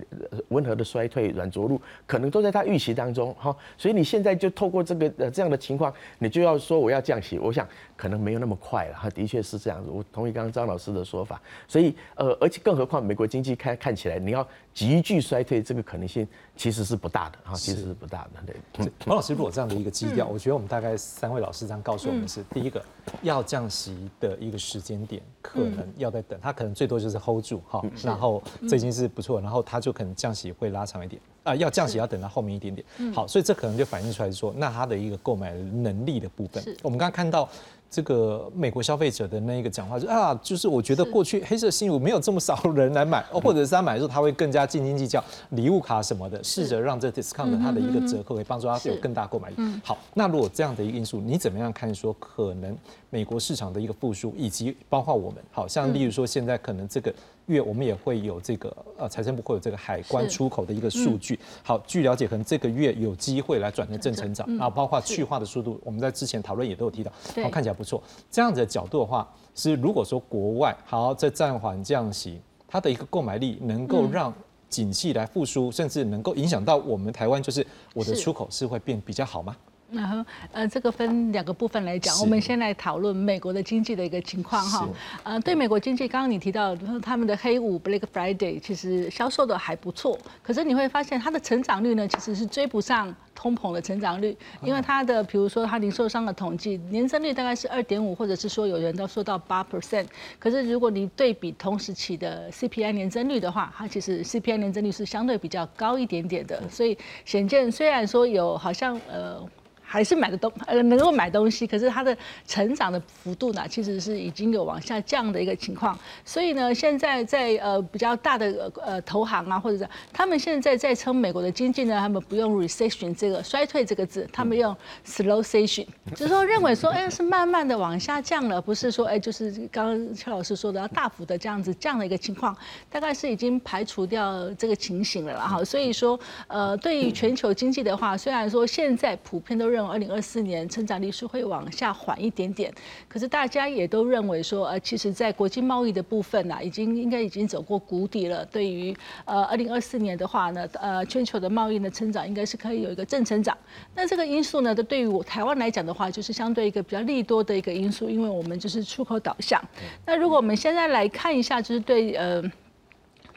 [0.48, 3.56] 温和的衰退、软着陆，可能都在他预期当中哈。
[3.78, 7.64] 所以你现在就透过这个呃这样的情况，你就要说我要降息，我想
[7.96, 9.08] 可能没有那么快了哈。
[9.10, 11.40] 的确是这样子，我同意刚刚张老师的说法。
[11.68, 18.54] 所以呃，而且更何况美国经济看看起来你要急剧衰退，这个可能性其实是不大的哈，其实是不大的。
[18.74, 22.82] 对，王老师，如果这样的一个基调，我觉得我们大概三位老师这样告诉我们是：第一个，
[23.22, 26.70] 要降息的一个时间点，可能要在等，他可能。
[26.80, 33.12] 最多就是 hold 住哈，然后这已经是不错，然后它就可能降息会拉长一点啊，要降息要等到后面一点点。
[33.12, 37.46] 好，所以这可能就反映出来说，那它的一个购买能力的部分，我们刚刚看到
[37.90, 49.56] 这个美国消费者的那一个讲话，就啊，就是我觉得过去黑色星期五没有这么少人来买，或者是他买的时候他会更加斤斤计较礼物卡什么的，试着让这 discount 它的一个折扣可以帮助他有更大购买力。
[49.82, 52.76] 好，那如果这样的一个因素，你怎么样看说可能？
[53.12, 57.12] 美国市场的一个复苏，以及包括我们，好像例如说现在可能这个
[57.50, 61.38] 月我们也会有这个呃财政部会有这个海关出口的一个数据。
[61.62, 68.02] 好，据了解，可能这个月有机会来转成正成长，然后包括去化的速度，我们在之前讨论也都有提到，好看起来不错。
[68.30, 74.32] 这样子的角度的话，是如果说国外好在暂缓降息，它的一个购买力能够让
[74.68, 79.56] 景气来复苏，甚至能够影响到我们台湾，就是我的出口是会变比较好吗？
[79.92, 84.88] 然后，呃，这个分两个部分来讲，我们先来讨论美国的经济的一个情况哈。
[85.24, 100.06] 呃，对美国经济，刚刚你提到他们的黑五 Black Friday 其实销售的还不错，可是你会发现它的成长率呢，其实是追不上通膨的成长率，因为它的比如说它零售商的统计年增率大概是二点五，或者是说有人都说到八 percent，
[100.38, 109.44] 可是如果你对比同时期的 CPI 年增率的话，它其实 CPI 年增率是相对比较高一点点的，所以显见虽然说有好像呃。
[109.92, 115.98] 还是买的东呃能够买东西，可是它的成长的幅度呢，其实是已经有往下降的一个情况。
[116.24, 124.72] 所以呢，现在在呃比较大的呃投行啊，或者是他们现在在称美国的经济呢，他们不用 recession 这个衰退这个字，他们用
[125.04, 132.56] slow s e s s i o n 就是说认为说哎是慢慢的往下降了，不是说哎就是刚刚邱老师说的要大幅的这样子降的一个情况，
[132.88, 135.64] 大概是已经排除掉这个情形了哈。
[135.64, 142.72] 所以说呃对于全球经济的话，虽然说现在普遍都认二零二四年成长率是会往下缓一点点，
[143.08, 148.44] 可是大家也都认为说，呃，其实，在国际贸易的部分呢，已经应该已经走过谷底了。
[148.46, 153.56] 对于呃二零二四年的话呢，呃，全球的贸易的成长应该是可以有一个正成长。
[153.94, 159.62] 那这个因素呢，都对于我台湾来讲的话，就是相对一个比较利多的一个因素，因为我们就是出口导向。
[160.06, 162.42] 那如果我们现在来看一下，就是对呃。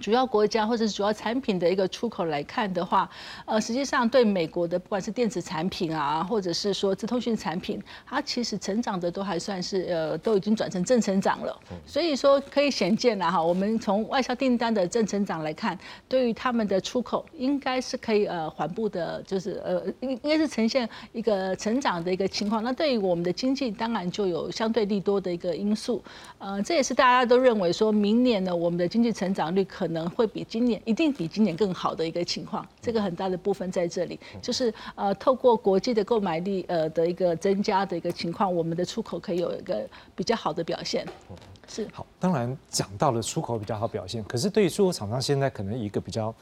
[0.04, 3.10] 主要国家或者是主要产品的一个出口来看的话，
[3.46, 11.58] 呃，实际上对美国的不管是电子产品啊，或者是说资通讯产品，它其实成长的都还算是呃，都已经转成正成长了。
[11.86, 22.62] 所以说可以显见了哈，我们从外销订单的正成长来看，对于他们的出口应该是可以呃缓步的，就是呃应应该是呈现一个成长的一个情况。
[22.62, 26.04] 那对于我们的经济，当然就有相对利多的一个因素。
[26.39, 32.65] 呃，这也是大家都认为说明年呢，我们的经济成长率可能会比今年一定比今年更好的一个情况。
[32.82, 41.06] 这个很大的部分在这里，就是呃透过国际的购买力呃的一个增加的一个情况，我们的出口可以有一个比较好的表现。
[41.67, 46.34] 是好，当然讲到了出口比较好表现，可是对于出口厂商现在可能一个比较。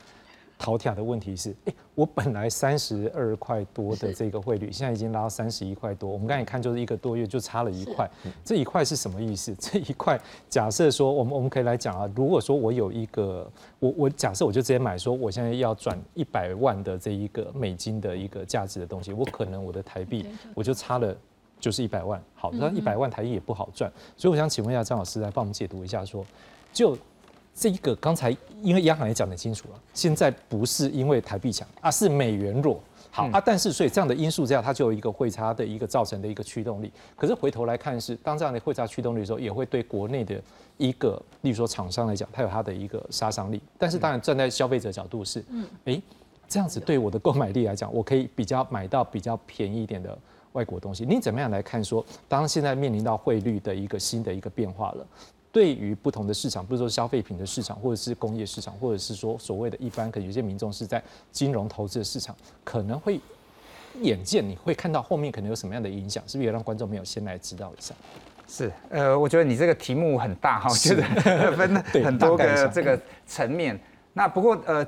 [0.62, 6.08] 头条的问题是，哎，我本来三十二块多的这个汇率，现在已经拉到三十一块多。
[6.08, 8.08] 我们刚才看，就是一个多月就差了一块。
[8.46, 9.54] 这一块是什么意思？
[9.60, 21.18] 这一块，假设说，我们我们可以来讲啊，如果说我有一个，我我假设我就直接买，说我现在要转一百万的这一个美金的一个价值的东西，我可能我的台币我就差了
[21.60, 22.22] 就是一百万。
[22.36, 26.24] 好，那一百万台币也不好赚，所以我想请问一下张老师来帮我们解读一下，说
[26.72, 26.96] 就。
[27.54, 32.80] 这一个刚才因为央行也讲得清楚了，现在不是因为台币强，而是美元弱。
[33.14, 36.90] 好啊，但是所以这样的因素之下，它就有一个汇差的一个造成的一个驱动力。
[37.18, 40.42] 可是回头来看是，当这样的汇差驱动力的时候，也会对国内的
[40.78, 43.62] 一个，例如说厂商来讲，它有它的一个杀伤力。
[43.78, 46.02] 但是当然站在消费者角度是，嗯，哎，
[46.48, 50.18] 这样子对我的购买力来讲，我可以比较买到比较便宜一点的
[50.54, 51.06] 外国东西。
[51.06, 55.06] 你怎么样来看说，当现在面临到汇率的一个新的一个变化了？
[55.52, 62.34] 对于不同的市场，不是说消费品的市场，或者是工业市场，或者是说所谓的一般，可能有些民众是在金融投资的市场，
[62.64, 63.20] 可能会
[64.02, 67.94] 眼见你会看到后面可能有什么样的影响，是不是也让观众朋友先来知道一下？
[68.48, 71.04] 是，呃，我觉得你这个题目很大哈，觉得
[71.58, 73.78] 分 很多个这个层面。
[74.14, 74.86] 那不过呃，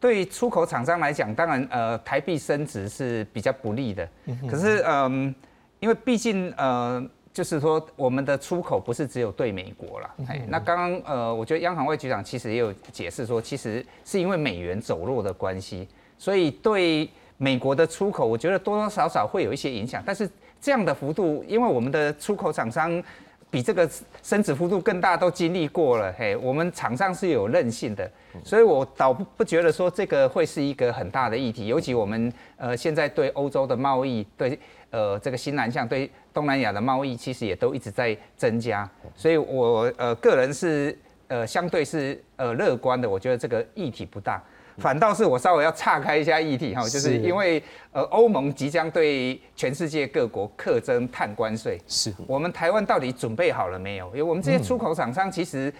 [0.00, 4.08] 对于出口厂商来讲，当然呃，台币升值是比较不利的。
[4.50, 5.34] 可是嗯，
[5.80, 7.06] 因为毕竟呃。
[7.38, 10.10] 就是说，我们的出口不是只有对美国了。
[10.26, 15.86] 哎，那刚刚呃，我觉得央行外局长其实也有解释说，其实是因为美元走弱的关系，
[16.18, 20.02] 所以对美国的出口，我觉得多多少少会有一些影响。
[20.04, 20.28] 但是
[20.60, 23.00] 这样的幅度，因为我们的出口厂商
[23.48, 23.88] 比这个
[24.20, 26.12] 升值幅度更大，都经历过了。
[26.18, 28.10] 嘿，我们厂商是有韧性的，
[28.42, 31.68] 所以我倒不不觉得说这个会是一个很大的议题。
[31.68, 34.58] 尤其我们呃现在对欧洲的贸易对。
[34.90, 44.42] 呃，这个新南向对东南亚的贸易其实也都一直在增加，所以我呃个人是呃相对是呃乐观的，我觉得这个议题不大，
[44.78, 52.10] 反倒是我稍微要岔开一下议题哈，就是因为呃欧盟即将对全世界各国课征碳关税，是。
[52.26, 54.06] 我们台湾到底准备好了没有？
[54.08, 55.70] 因为我们这些出口厂商其实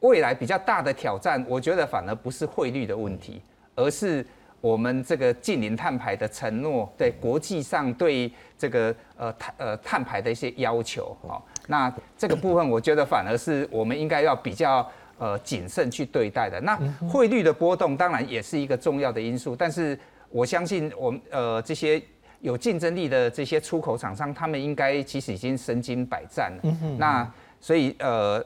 [0.00, 3.42] 未来比较大的挑战，我觉得反而不是汇率的问题，
[3.74, 4.24] 而是。
[4.60, 16.60] 我们这个近零碳排的承诺，对国际上对这个呃碳呃碳排的一些要求，哦，那这个部分我觉得反而是我们应该要比较呃谨慎去对待的。
[16.62, 16.76] 那
[17.08, 19.96] 汇率的波动当然也是一个重要的因素，但是
[20.30, 22.02] 我相信我们呃这些
[22.40, 26.76] 有竞争力的这些出口厂商，他们应该其实已经身经百战了。
[26.98, 28.44] 那所以呃，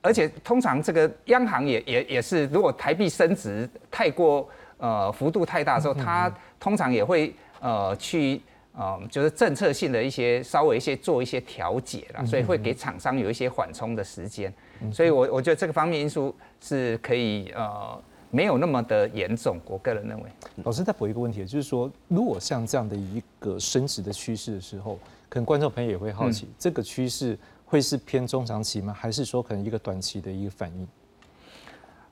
[0.00, 4.48] 而且通常这个央行也也也是，如果台币升值太过。
[4.80, 8.40] 呃，幅度太大的时候，它通常也会呃去
[8.72, 14.50] 呃，就是政策性的一些稍微一些做一些调节啦，所以会给厂商有一些缓冲的时间。
[14.90, 19.58] 所以，我我觉得这个方面因素是可以呃没有那么的严重。
[19.66, 20.30] 我个人认为，
[20.64, 28.94] 老师再补一个问题，就是说，如果像这样的一个升值的趋势的时候，可能观众朋友也会好奇，这个趋势会是偏中长期吗？
[28.98, 30.88] 还是说可能一个短期的一个反应？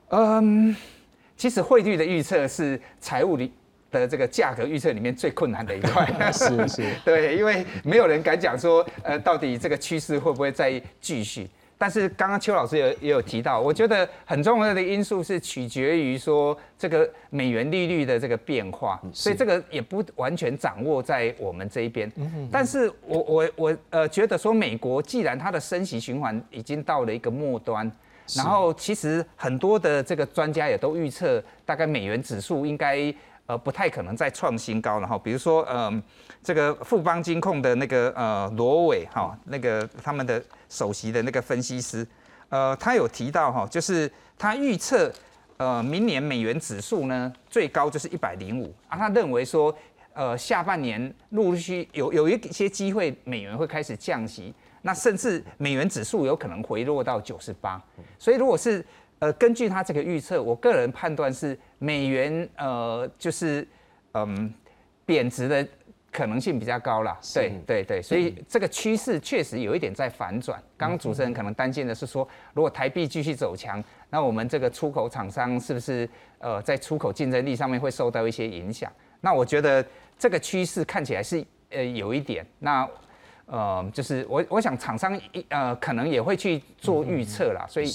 [0.09, 0.75] 嗯。
[1.39, 3.49] 其实汇率的预测是财务里
[3.89, 6.05] 的这个价格预测里面最困难的一块。
[6.33, 11.49] 是 是， 对，因为没有人敢讲说，呃，到底这个趋势会不会再继续？
[11.77, 22.11] 但是刚刚邱老师也也有提到，我觉得很重要的因素是取决于说这个美元利率的这个变化，所以这个也不完全掌握在我们这一边。
[22.51, 27.89] 但是我我我呃觉得说，美国既然它的升息循环已经到了一个末端。
[28.35, 33.13] 然后其实很多的这个专家也都预测，大概美元指数应该
[33.47, 35.17] 呃不太可能再创新高了哈。
[35.17, 36.01] 比如说嗯，
[36.43, 42.05] 这个富邦金控的那个呃罗伟哈，那个他们的首席的那个分析师，
[42.49, 45.11] 呃，他有提到哈，就是他预测
[45.57, 49.75] 呃明年美元指数呢最高就是一百零五啊，他认为说
[50.13, 54.53] 呃下半年陆续有有一些机会美元会开始降息。
[54.81, 57.81] 那甚至美元指数有可能回落到九十八，
[58.17, 58.85] 所以如果是
[59.19, 63.67] 呃，根据他这个预测，我个人判断是美元呃就是
[64.13, 64.53] 嗯
[65.05, 65.67] 贬值的
[66.09, 67.19] 可能性比较高啦。
[67.33, 70.57] 对对对，所以这个趋势确实有一点在反转。
[70.77, 78.89] 刚刚主持人可能担心的是说，如果台币继续走强，那我们这个出口厂商是不是呃在出口竞争力上面会受到一些影响？
[79.19, 79.85] 那我觉得
[80.17, 82.45] 这个趋势看起来是呃有一点。
[82.59, 82.89] 那
[83.49, 85.19] 呃就是我我想厂商
[85.49, 87.87] 呃可能也会去做预测啦，所以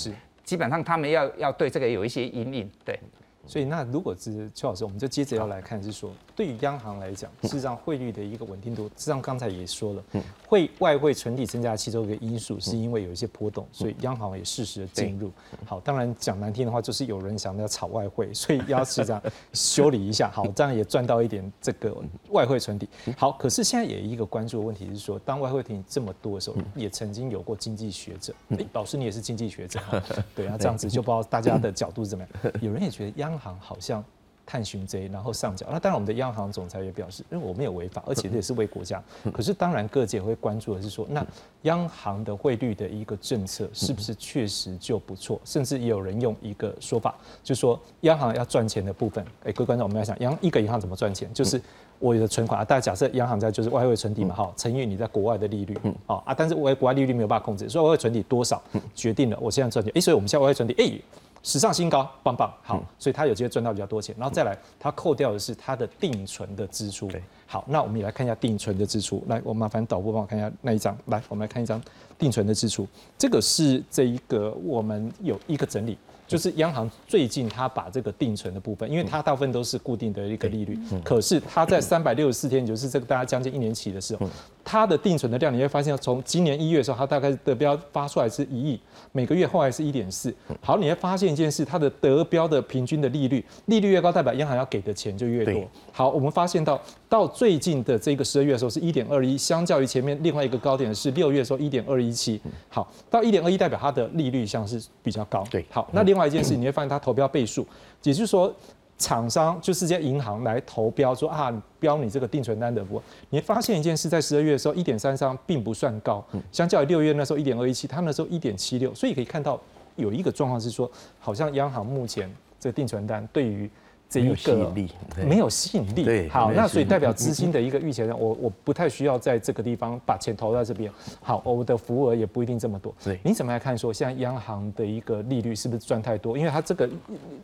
[0.42, 2.98] 基本上他们要要对这个有一些阴影，对。
[3.47, 10.03] 所以那如果是邱老师，我们就接着要来看，是说对于央行来讲，事实上汇率的一个稳定度，事实上刚才也说了，
[10.47, 15.30] 会外汇存底增加其中一个因素，是因为有一些波动，所以央行也适时的进入。
[15.64, 19.22] 好，当然讲难听的话，就是有人想要炒外汇，所以要是这样
[19.53, 21.95] 修理一下，好，这样也赚到一点这个
[22.30, 22.88] 外汇存底。
[23.16, 29.80] 好，可是现在也一个关注的问题是说，当外汇存底这么多的时候，也曾经有过经济学者，哎，老师你也是经济学者，
[30.34, 32.53] 对啊，这样子就不知道大家的 角度是怎么样。
[32.61, 34.03] 有人也觉得央央行好像
[34.47, 35.66] 探寻贼，然后上缴。
[35.72, 39.03] 那当然，我们的央行总裁也表示，因为我没有违法，而且这也是为国家。
[39.32, 41.26] 可是，当然各界会关注的是说，那
[41.62, 45.41] 央行的汇率的一个政策是不是确实就不错？
[45.45, 49.24] 甚至也有人用一个说法，就说央行要赚钱的部分。
[49.45, 51.28] 哎，各位观众，我们要想，央一个银行怎么赚钱？
[51.32, 51.61] 就是
[51.99, 55.74] 我的存款啊，大家假设央行在就是外汇存底嘛，哈，乘以你在国外的利率，
[56.07, 58.62] 啊啊，但是我国外利率没有办法控制，所以外汇存底多少
[58.95, 59.91] 决定了我现在赚钱。
[59.97, 61.01] 哎，所以我们现在外汇存底，哎。
[61.45, 67.09] 史上新高，棒棒好，所以他有机会赚到比较多钱，然后再来，他扣掉的是他的定存的支出。
[67.47, 69.22] 好，那我们也来看一下定存的支出。
[69.28, 70.97] 来，我麻烦导播帮我看一下那一张。
[71.07, 71.80] 来，我们来看一张
[72.18, 72.88] 定存的支出。
[73.18, 84.29] 这个是这一个我们有一个整理，就是央行最近他把这个定存的部分，因为它大部分都是固定的一个利率，可是它在三百六十四天，就是这个大家将近一年期的时候，
[84.64, 88.81] 它的定存的量，你会发现从今年一月的时候，它大概得标发出来是一亿。
[89.12, 95.68] 每个月后来是一点四，好，你会发现一件事，它的得标的平均的利率，利率越高，代表央行要给的钱就越多。
[95.97, 102.40] 好，我们发现到到最近的这个十二月的时候是一点二一，相较于前面另外一个高点是六月的时候一点二一七。
[102.68, 105.45] 好，到一点二一代表它的利率像是比较高。
[105.49, 107.64] 对，好，那另外一件事，你会发现它投标倍数，
[108.03, 108.53] 也就是说。
[108.97, 113.03] 厂商就是这些银行来投标，说啊标你这个定存单的不？
[113.30, 119.61] 你会发现一件事，在十二月的时候，一点三三并不算高，相较于六月那时候一点二一七，他们那时候一点七六，所以可以看到
[119.97, 120.88] 有一个状况是说，
[121.18, 123.68] 好像央行目前这个定存单对于。
[124.12, 124.92] 没有吸引力，
[125.26, 126.05] 没有吸引力。
[126.05, 130.90] 对，好，那所以代表资金的一个预期，我我不太需要在这个地方把钱投在这边。
[131.20, 132.94] 好，我的服务额也不一定这么多。
[133.02, 136.38] 对，你怎么来看说现在央行的一个利率是不是赚太多？
[136.38, 136.88] 因为它这个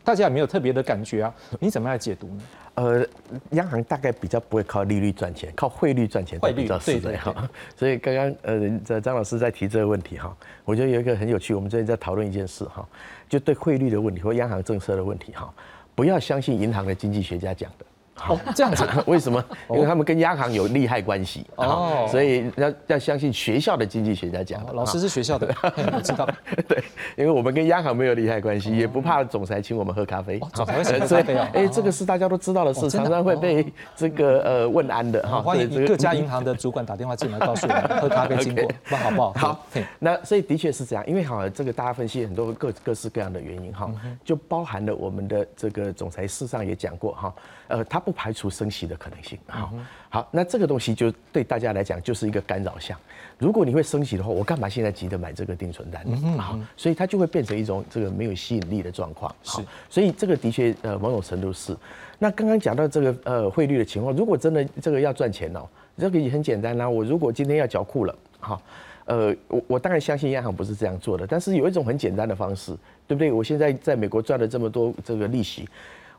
[0.05, 1.35] 大家也没有特别的感觉啊。
[1.59, 2.43] 你怎么来解读呢？
[2.75, 3.07] 呃，
[3.51, 7.51] 央行大概比较不会靠利率赚钱，靠汇率赚钱比较实在哈。
[7.77, 10.35] 所以刚刚呃，这张老师在提这个问题哈，
[10.65, 12.89] 我觉得有一个很有趣，我们最近在讨论一件事哈，
[13.29, 15.53] 就对汇率的问题或央行政策的问题哈。
[16.01, 17.85] 不要相信银行的经济学家讲的。
[18.29, 19.43] 哦，这样子， 为什么？
[19.71, 24.65] 因为他们跟央行有利害关系哦，所以要要相信学校的经济学家讲。
[24.75, 25.55] 老师是学校的，
[25.93, 26.29] 我知道。
[26.69, 26.83] 对，
[27.17, 30.39] 因为我们跟央行没有利害关系，也不怕总裁请我们喝咖啡。
[30.53, 31.49] 总裁请喝咖啡啊？
[31.55, 33.65] 哎，这个是大家都知道的事，常常会被
[33.97, 35.41] 这个呃问安的哈。
[35.41, 39.33] 欢迎各家银行的主管打电话进来告诉我们喝咖啡经过，那好不好？
[39.35, 39.67] 好。
[39.99, 43.91] 那所以的确是这样，因为好这个大家分析很多各各式各样的原因哈，
[44.25, 47.35] 就包含了我们的这个总裁事上也讲过哈，
[47.71, 48.91] 呃，它不排除升息。
[48.91, 49.73] 的可能性，好，
[50.09, 52.99] 好，那这个东西就对大家来讲就是一个干扰项。
[53.39, 56.05] 如果你会升息的话，我干嘛现在急着买这个定存单？
[56.39, 59.33] 好，所以它就会变成一种这个没有吸引力的状况。
[59.45, 61.77] 是，所以这个的确呃某种程度是。
[62.19, 66.89] 那刚刚讲到这个呃汇率的情况，如果真的这个要赚钱哦，这个也很简单啦。
[66.89, 68.61] 我如果今天要缴库了，好，
[69.05, 72.75] 呃，我我当然相信央行不是这样做的，但是有一种很简单的方式，
[73.07, 73.31] 对不对？
[73.31, 75.69] 我现在在美国赚了这么多这个利息。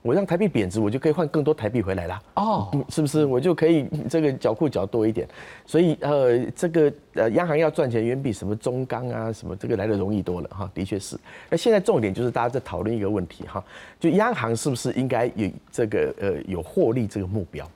[0.02, 2.22] 我让台币贬值，我就可以换更多台币回来啦。
[2.36, 3.24] 哦，是不是？
[3.26, 5.28] 我就可以这个缴库缴多一点。
[5.66, 10.70] 所以呃，这个呃，央行要赚钱远比什么中钢啊什么这个来的容易多了哈。
[10.74, 11.16] 的确是。
[11.50, 13.64] 那现在重点就是大家在讨论一个问题哈，
[14.00, 17.70] 就央行是不是应该有这个呃有获利这个目标？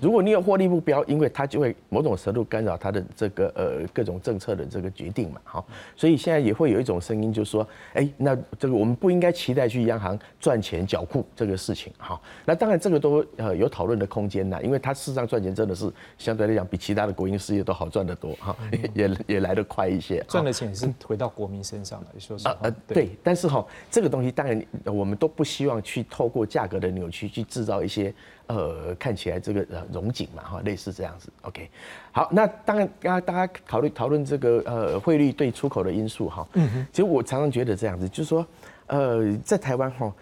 [0.00, 5.64] 如果你有获利目标，因为它就会某种程度干扰它的这个呃各种政策的这个决定嘛，哈，
[5.96, 18.56] 所以现在也会有一种声音，就是说，哎，那这个我们不应该期待去央行赚钱缴库这个事情，哈，那当然这个都呃有讨论的空间呐，因为它事实上赚钱真的是相对来讲比其他的国营事业都好赚得多哈，
[18.94, 28.14] 也也来得快一些，赚的钱是回到国民身上来说是啊呃对，但是哈这个东西当然我们都不希望去透过价格的扭曲去制造一些。
[28.48, 31.32] 呃，看起来这个呃融景嘛哈，类似这样子。
[31.42, 31.70] OK，
[32.12, 36.46] 好，那当然刚刚大家考虑讨论这个呃汇率对出口的因素哈。
[36.54, 36.86] 嗯哼。
[36.90, 38.46] 其实我常常觉得这样子，就是说，
[38.88, 40.12] 呃，在台湾哈，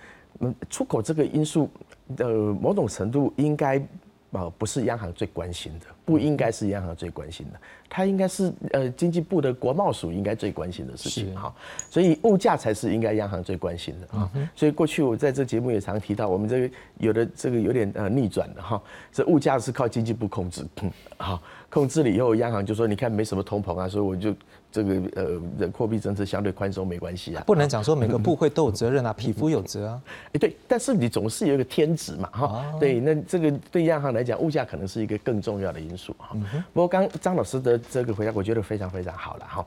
[0.41, 1.71] 嗯，出口这个因素，
[2.19, 2.29] 呃，
[2.61, 3.83] 某种程度应该。
[4.37, 11.55] 啊，不是央行最关心的，不应该是央行最关心的，它应该是呃经济部的国贸署应该最关心的事情哈，
[11.91, 14.31] 所以物价才是应该央行最关心的啊。
[14.55, 18.81] 所以过去我在这节目也常提到，我们这个有的这个有点呃逆转的哈，
[19.11, 20.67] 这物价是靠经济部控制，
[21.17, 24.35] 好控制了以后，央行就说你看没什么通膨啊，所以我就。
[24.71, 30.03] 这个呃，货币政策相对宽松没关系啊，不能讲说每个部会都有责任啊，匹夫有责啊。
[30.33, 32.65] 哎，对，但是你总是有一个天职嘛，哈。
[32.79, 36.37] 对，那这个对央行来讲，物价可能是一个更重要的因素哈。
[36.73, 39.67] 不过刚张老师的这个回答，我觉得非常非常好了哈。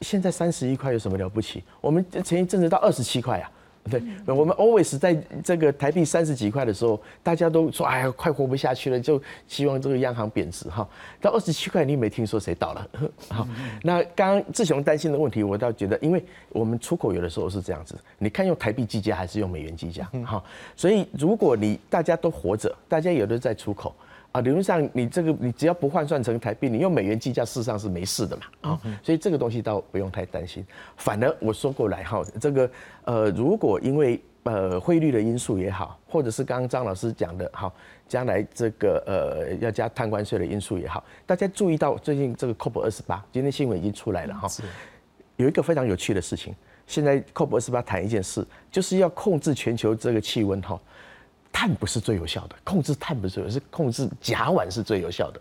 [0.00, 1.62] 现在三十一块有什么了不起？
[1.80, 3.50] 我们前一阵子到二十七块啊。
[3.88, 10.86] 对，我们 always 在这个台币三十几块的时候，大家都说哎呀，快活不下去了，就希望这个央行贬值哈。
[11.20, 12.88] 到二十七块，你没听说谁倒了？
[13.30, 13.48] 好，
[13.82, 20.08] 那刚刚志雄担心的问题，我倒觉得，因为我们出口有的时候是这样子，你看用台币计价还是用美元计价？
[20.26, 20.42] 哈，
[20.76, 23.94] 所以如果你大家都活着，大家有的在出口。
[24.32, 28.42] 啊，理论上你这个你只要不换算成台币，你用美元计价，事实上是没事的嘛。
[28.60, 30.64] 啊，所以这个东西倒不用太担心。
[30.96, 32.70] 反而我说过来哈，这个
[33.04, 37.72] 呃，如果因为呃汇率的因素也好，或者是刚刚张老师讲的哈，
[38.06, 44.48] 将来这个呃要加碳关税的因素也好，大家注意到最近这个 COP 二十八，今天新闻已经出来了哈，
[45.36, 46.54] 有一个非常有趣的事情，
[46.86, 50.80] 现在 COP 二十八谈一件事，就是要控制全球这个气温哈。
[51.60, 55.38] 碳不是最有效的，控制碳不是，是控制甲烷是最有效的。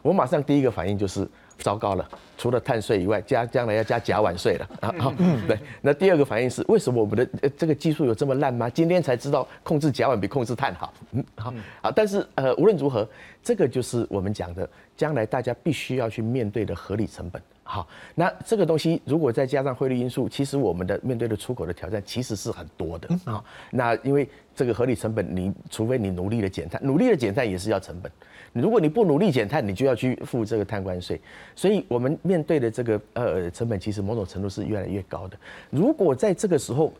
[0.00, 2.08] 我马上第一个反应就是糟糕了，
[2.38, 5.14] 除了碳税以外，加将来要加甲烷税了啊！
[5.46, 8.70] 对，那第二个反应是为什么我们的这个技术有这么烂吗？
[8.70, 10.90] 今天才知道控制甲烷比控制碳好。
[11.12, 11.52] 嗯，好，
[11.82, 13.06] 好，但是呃，无论如何，
[13.42, 14.66] 这个就是我们讲的
[14.96, 17.42] 将来大家必须要去面对的合理成本。
[17.70, 23.44] 好，那这个东西如果再加上汇率因素，其实我们的面对的出口的挑战其实是很多的啊。
[23.70, 28.10] 那因为这个合理成本，你除非你努力的减碳，努力的减碳也是要成本。
[28.54, 31.20] 如果你不努力减碳，你就要去付这个碳关税。
[31.54, 35.36] 所以我们面对的这个呃成本，其实某种程度是越来越高的。
[35.68, 36.90] 如果在这个时候，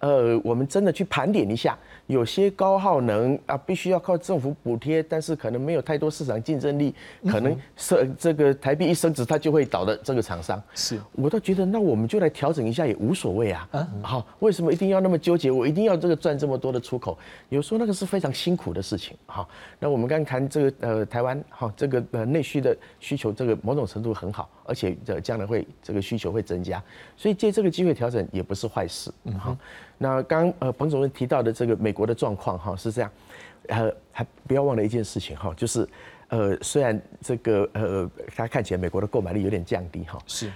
[0.00, 6.94] 呃，我们真的去盘点一下，有些高耗能啊，必须要靠政府补贴，但是可能没有太多市场竞争力，
[7.28, 10.62] 可能是这个台币一升值，它就会倒的这个厂商。
[10.74, 13.68] 是我倒觉得，那我们就来调整一下也无所谓啊。
[14.02, 15.50] 好，为什么一定要那么纠结？
[15.50, 17.18] 我一定要这个赚这么多的出口？
[17.48, 19.16] 有时候那个是非常辛苦的事情。
[19.26, 19.48] 好，
[19.80, 26.82] 那我们刚谈这个呃台湾，好这个呃内需的需求，这个某种程度很好，而且这将来会这个需求会增加，
[27.16, 29.10] 所以借这个机会调整也不是坏事。
[29.24, 29.56] 嗯好。
[29.98, 33.10] 那刚呃彭主任提到的这个美国的状况哈是这样，
[33.68, 35.88] 呃还不要忘了一件事情哈，就是
[36.28, 40.50] 呃虽然这个呃他看起来美国的购买力有点降低哈，是。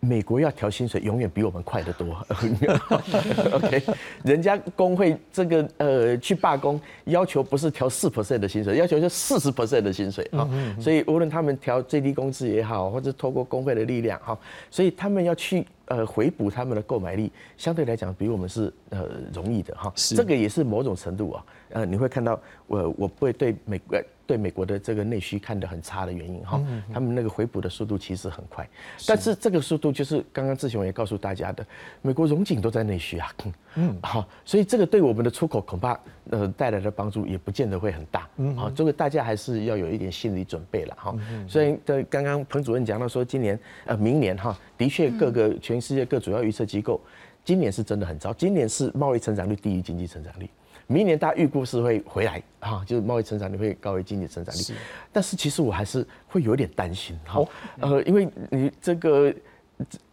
[0.00, 2.24] 美国要调薪水，永远比我们快得多。
[3.50, 3.82] OK，
[4.22, 10.48] 人家工会这个呃去罢工，要求不是调四 percent 的薪水，要求是四十 percent 的薪水啊。
[10.80, 14.38] 所以无论他们调最低工资也好，或者透过工会的力量哈，
[14.70, 19.92] 所以他们要去呃回补他们的购买力，相对来讲比我们是呃容易的哈。
[19.94, 23.98] 这个也是某种程度啊，呃你会看到我我不会对美国。
[24.28, 26.62] 对美国的这个内需看得很差的原因哈，
[26.92, 28.68] 他们那个回补的速度其实很快，
[29.06, 31.66] 但是这个速度就是刚刚志雄也告诉大家的，
[32.02, 33.32] 美国融景都在内需啊，
[33.76, 41.14] 嗯， 好，所以这个对我们的出口恐怕呃带来的帮助也不见得会很大，嗯，好，这个大家还是要有一点心理准备了哈。
[41.48, 47.00] 所以的刚刚彭主任讲到说，今年呃明年哈，的确各个全世界各主要预测机构，
[47.44, 50.48] 今年是真的很糟，今年是贸易成长率低于经济成长率。
[50.90, 54.74] 明年大家预估是会回来啊，就是贸易成长率会高于经济成长率。
[55.12, 57.44] 但是其实我还是会有点担心哈，
[57.80, 59.30] 呃，因为你这个，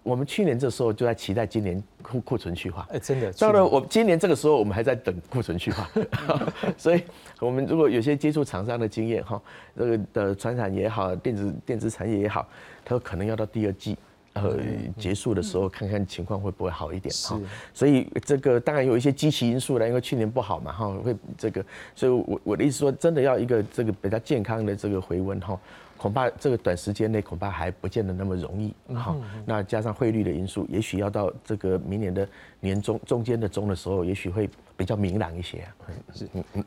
[0.04, 3.32] 我们去年这时候就在期待今年库库存去化，哎，真的。
[3.34, 5.90] 到了我今年这个时候，我们还在等库存去化，
[6.76, 7.02] 所以
[7.40, 9.42] 我们如果有些接触厂商的经验哈，
[9.78, 12.46] 这个的船产也好，电子电子产业也好，
[12.84, 13.98] 它说可能要到第二季。
[14.36, 14.60] 呃，
[14.98, 17.40] 结束的时候看看情况会不会好一点哈，
[17.74, 21.66] 所以这个当然有一些积极因素了，因为去年不好嘛哈，会这个，
[21.96, 25.58] 所以我我的意思说，真的要一个这个比较健康的这个回温哈，
[25.96, 29.16] 恐怕这个短时间内恐怕还不见得那么容易哈。
[29.46, 32.28] 那加上汇率的因素，也许要到这个明年的
[32.60, 35.76] 年中中间的中的时候，也许会比较明朗一些啊。
[36.14, 36.64] 是嗯嗯。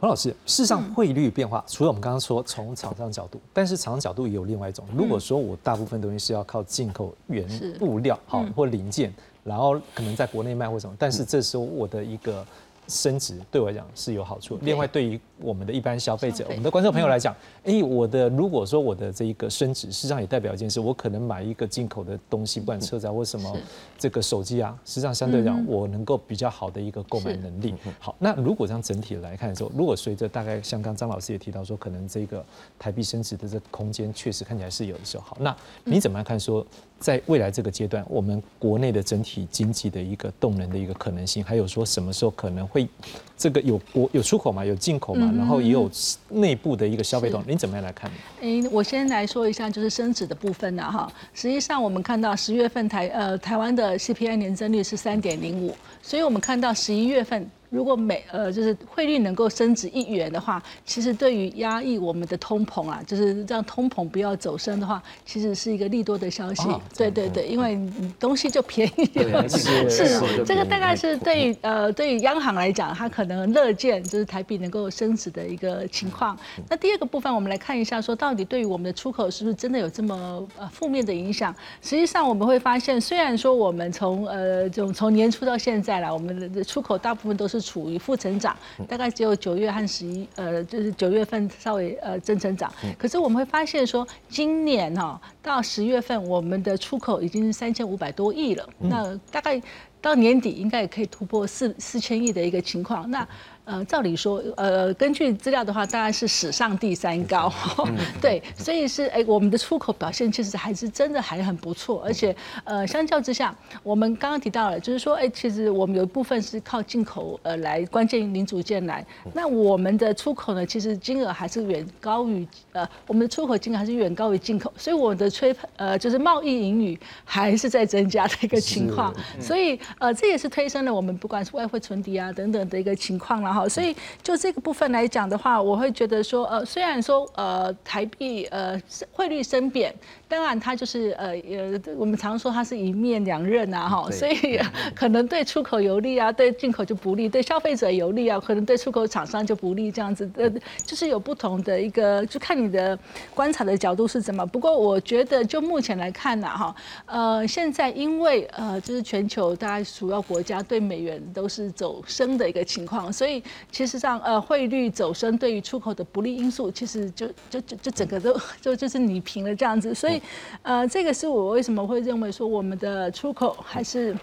[0.00, 4.84] 彭老师，事实上汇率变化，除了我们刚刚说从厂商角度，但是厂商角度也有另外一种。
[4.96, 7.44] 如果说我大部分东西是要靠进口原
[7.80, 12.46] 物料好或零件，然后可能在国内卖或什么，但是这时候我的一个
[12.88, 14.58] 升值对我来讲是有好处。
[14.62, 17.34] 另外，对于我们的一般消费者、我们的观众朋友来讲，
[17.64, 23.56] 哎，我的如果说我的这一个升值，实际上也代表一件事，我可能买一个进口的东西，不管车子啊或什么
[23.96, 27.74] 这个手机啊，实际上相对讲，我能够比较好的一个购买能力。
[27.98, 32.44] 好，那如果这样整体来看的时候，如果随着大概像刚张老师也提到说，可能这个
[32.78, 36.66] 台币升值的这个空间确实看起来是有的时候，好，那你怎么样看说？
[36.98, 42.88] 在未来这个阶段，我们国内的整体经济的一个动能的一个可能性，还有说什么时候可能会
[43.36, 45.90] 这个有国有出口嘛，有进口嘛，然后也有
[46.28, 48.10] 内部的一个消费动，您怎么样来看？
[48.40, 57.48] 诶，我先来说一下就是升值的部分呢，哈，实际上我们看到十月份台呃台湾的 CPI 年增率是三点零五，所以我们看到十一月份。
[57.70, 66.66] 如果美呃就是汇率能够升值一元的话，其实对于压抑我们的通膨啊，就是让通膨不要走升的话，其实是一个利多的消息。
[66.96, 67.78] 对对对，因为
[68.18, 69.46] 东西就便宜了。
[69.48, 76.34] 是是，这个大概是对于呃对于央行来讲，它可能乐见就是台币能够升值的一个情况。
[76.70, 81.54] 那第二个部分，我们来看一下，说到底对于我们的出口是不是真的有这么呃负面的影响？
[81.82, 87.57] 实际上我们会发现，虽然说我们从呃从从年初到现在了，我们的出口大部分都是。
[87.60, 88.56] 处于负成长，
[88.88, 92.72] 大概只有九月和十一，呃，就是九月份稍微呃正成长。
[92.98, 98.68] 可是我们会发现说，今年哈到十月份，我们的出口已经是三千五百多亿了。
[98.78, 99.60] 那大概
[100.00, 103.10] 到年底应该也可以突破四四千亿的一个情况。
[103.10, 103.26] 那
[103.68, 107.52] 呃，照理说，呃，根据资料的话，当然是史上第三高，
[108.18, 119.04] 对，所以是哎，我们的出口表现其实还是真的还很不错，而且呃，相较之下，我们刚刚提到了，就是说，哎，其实我们有一部分是靠进口呃来关键零组件来，
[119.34, 133.57] 那我们的出口呢，其实金额还是远高于呃，我们的出口金额还是远高于进口，所以我的催呃就是贸易盈余还是在增加的一个情况，所以呃，这也是推升了我们不管是外汇存底啊等等的一个情况了。
[133.58, 133.92] 好，所以
[134.22, 138.80] 就这个部分来讲的话，我会觉得说，呃，虽然说呃台币呃
[139.10, 139.92] 汇率升贬，
[140.28, 144.60] 当然它就是呃呃我们常说它是一面两刃啊，哈，所以
[144.94, 150.50] 可能对出口有利啊，对进口就不利，对消费者有利啊，可能对出口厂商就不利，这样子的，
[150.84, 152.98] 就是有不同的一个，就看你的
[153.34, 154.44] 观察的角度是怎么。
[154.44, 156.74] 不过我觉得就目前来看呢，哈，
[157.06, 163.42] 呃，现在因为呃就是全球大概主要国家对美元都是走升的一个情况，所以。
[163.70, 170.17] 其实上，呃，汇率走升对于出口的不利因素，其实就就就就整个都就就是你平了这样子，所以，
[170.62, 174.14] 呃，这个是我为什么会认为说我们的出口还是。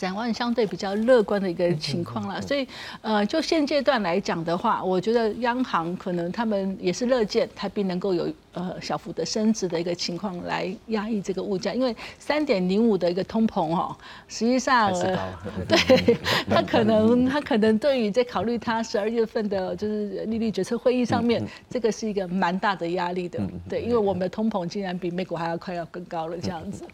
[0.00, 2.66] 展望相对比较乐观的一个情况了，所以
[3.02, 13.94] 呃，就现阶段来讲的话，我觉得央行可能他们也是乐见台币能够有呃小幅的升值的一个情况来压抑这个物价，因为三点零五的一个通膨哦，
[14.26, 14.90] 实际上
[15.68, 16.16] 对
[16.48, 23.38] 他可能他可能对于在考虑他十二月份的就是利率决策会议上面，这个是一个蛮大的压力的，
[23.68, 26.84] 对，因为我们的通膨竟然比美国还要快要更高了这样子。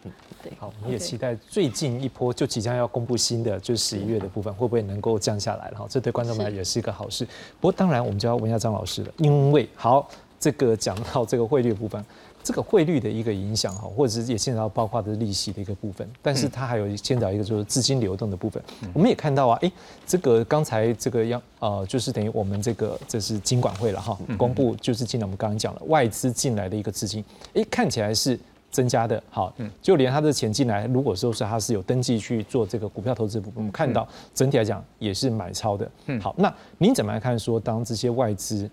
[0.43, 0.51] 对。
[0.59, 5.69] 好，我们也期待最近一波就即将要公布新的，就是十一月的部分，会不会能够降下来？
[5.77, 7.23] 哈，这对观众们也是一个好事。
[7.61, 12.03] 不过当然，我们就要问一下张老师了，因为好，这个讲到这个汇率部分，
[12.43, 18.59] 这个汇率的一个影响哈，或者是也牵扯到包括的利息的一个部分，但是它还有牵扯一个就是资金流动的部分。
[18.95, 19.71] 我们也看到啊，哎，
[20.07, 27.23] 这个刚才这个要呃，就是等于我们这个这是金管会了哈，公布就是进来我们刚刚讲了外资进来的一个资金，
[27.53, 28.39] 哎，看起来是。
[28.71, 35.89] 增加的好，就连他的钱进来，如果说是他是有登记去做这个股票投资部，我们看到整体来讲也是买超的。
[36.21, 38.69] 好，那您怎么来看说，当这些外资？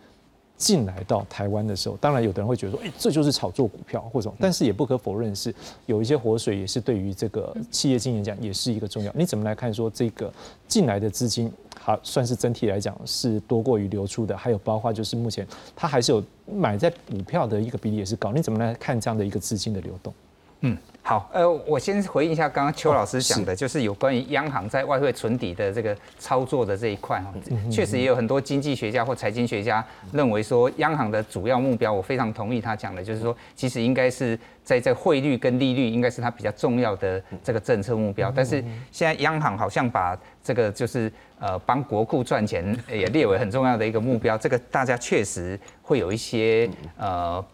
[0.57, 5.53] 进来到台湾的时候，当然有的人会觉得说，哎，这就是炒作股票或者，但是也不可否认是
[5.87, 9.13] 有一些活水，也是对于这个企业经营讲也是一个重要。
[9.17, 10.33] 你怎么来看说这个
[10.69, 11.53] 进来的资金，
[11.85, 18.33] 好算是整体来讲是多过于流出的，还有包括就是目前它还是有买在股票的一个比例也是高。
[18.33, 20.11] 你怎么来看这样的一个资金的流动？
[20.65, 20.77] 嗯。
[21.07, 27.31] 好，呃，我先回应一下刚刚邱老师讲的，就是有关于央行在外汇存底的这个操作的这一块哈，
[27.71, 29.85] 确实也有很多经济学家或财经学家
[30.15, 47.45] 认为说，央行的主要目标，我非常同意他讲的，就是说，其实应该是在这汇率跟利率应该是它比较重要的这个政策目标，但是现在央行好像把这个就是呃帮国库赚钱也列为很重要的一个目标，这个大家确实会有一些呃。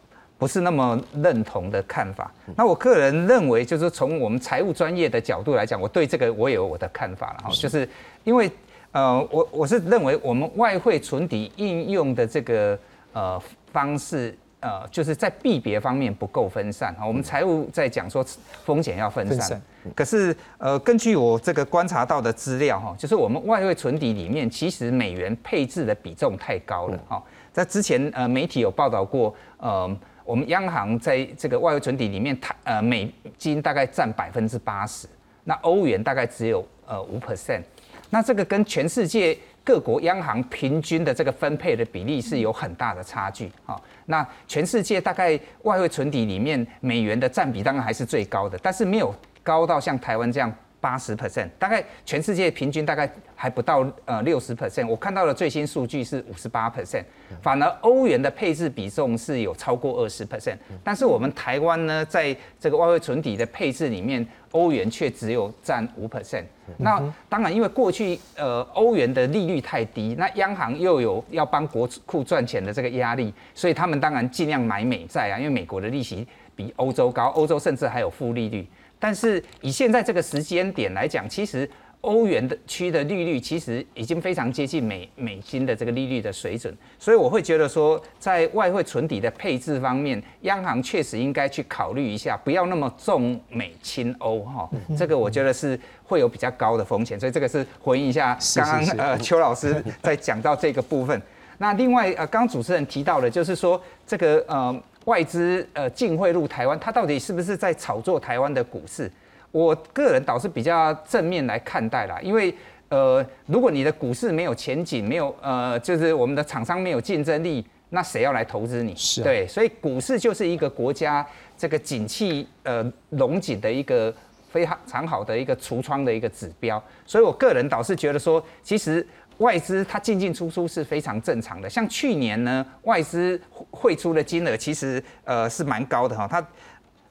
[0.40, 2.32] 不是那么认同的看法。
[2.56, 7.50] 那我个人认为，就是从我们财务专业的角度来讲，我对这个我有我的看法了哈。
[7.52, 7.86] 就是
[8.24, 8.50] 因为
[8.92, 12.76] 呃，我我是认为我们外汇存底应用的这个
[13.12, 17.06] 呃方式，呃，就是在币别方面不够分散啊。
[17.06, 18.24] 我们财务在讲说
[18.64, 19.60] 风险要分散，
[19.94, 27.22] 可是呃，根据我这个观察到的资料哈，就是我们外汇存底里面，其实美元配置的比重太高了哈。
[27.52, 29.96] 在之前呃，媒体有报道过，呃，
[30.30, 35.08] 我们央行在这个外汇存底里面，它呃美金大概占百分之八十，
[35.42, 37.62] 那欧元大概只有呃五 percent，
[38.10, 39.36] 那这个跟全世界。
[39.62, 43.78] 各国央行平均的这个分配的比例是有很大的差距啊。
[44.06, 50.50] 那全世界大概外汇存底里面美元的占比当然还是最高的，但是没有高到像台湾这样
[50.80, 54.86] 八十 percent，大概全世界平均大概还不到呃六十 percent。
[54.86, 57.04] 我看到的最新数据是五十八 percent，
[57.42, 60.56] 反而欧元的配置比重是有超过二十 percent。
[60.82, 64.26] 但是我们台湾呢，在这个外汇存底的配置里面。
[64.52, 66.42] 欧元却只有占五 percent，
[66.78, 76.26] 那当然，因为过去呃欧元的利率太低，那央行又有要帮国库赚钱的这个压力，所以他们当然尽量买美债啊，因为美国的利息
[76.56, 78.66] 比欧洲高，欧洲甚至还有负利率。
[79.00, 81.68] 但是以现在这个时间点来讲，其实。
[82.02, 101.20] 欧元的区的利率其实已经非常接近美美金的这个利率的水准，所以我会觉得说，在外汇存底的配置方面，央行确实应该去考虑一下，不要那么重美轻欧哈，这个我觉得是会有比较高的风险，所以这个是回应一下刚刚呃邱老师在讲到这个部分。
[101.58, 109.10] 那另外呃，刚主持人提到的，就是说这个呃外资呃净汇入台湾，它到底是不是在炒作台湾的股市？
[109.52, 112.54] 我个人倒是比较正面来看待啦，因为
[112.88, 118.94] 呃，如果你的股市没有前景，没有呃，就是我们的厂商没有竞争力，那谁要来投资你？
[118.94, 121.26] 是对，所以股市就是一个国家
[121.56, 124.14] 这个景气呃龙井的一个
[124.50, 126.82] 非常好的一个橱窗的一个指标。
[127.06, 129.04] 所以我个人倒是觉得说，其实
[129.40, 131.68] 外资它进进出出是非常正常的。
[131.68, 133.38] 像去年呢，外资
[133.70, 136.42] 汇出的金额其实呃是蛮高的哈，它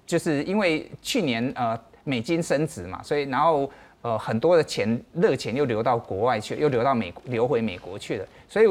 [0.07, 1.79] 就是因为去年呃。
[2.05, 3.69] 美金升值嘛，所以然后
[4.01, 8.25] 呃很多的钱热钱又流到国外去，又流到美流回美国去了。
[8.47, 8.65] 所以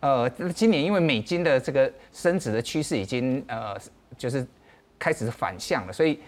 [0.00, 3.74] 呃今年因为美金的这个升值的趋势已经呃
[4.18, 4.46] 就是
[4.98, 6.18] 开始反向了，所以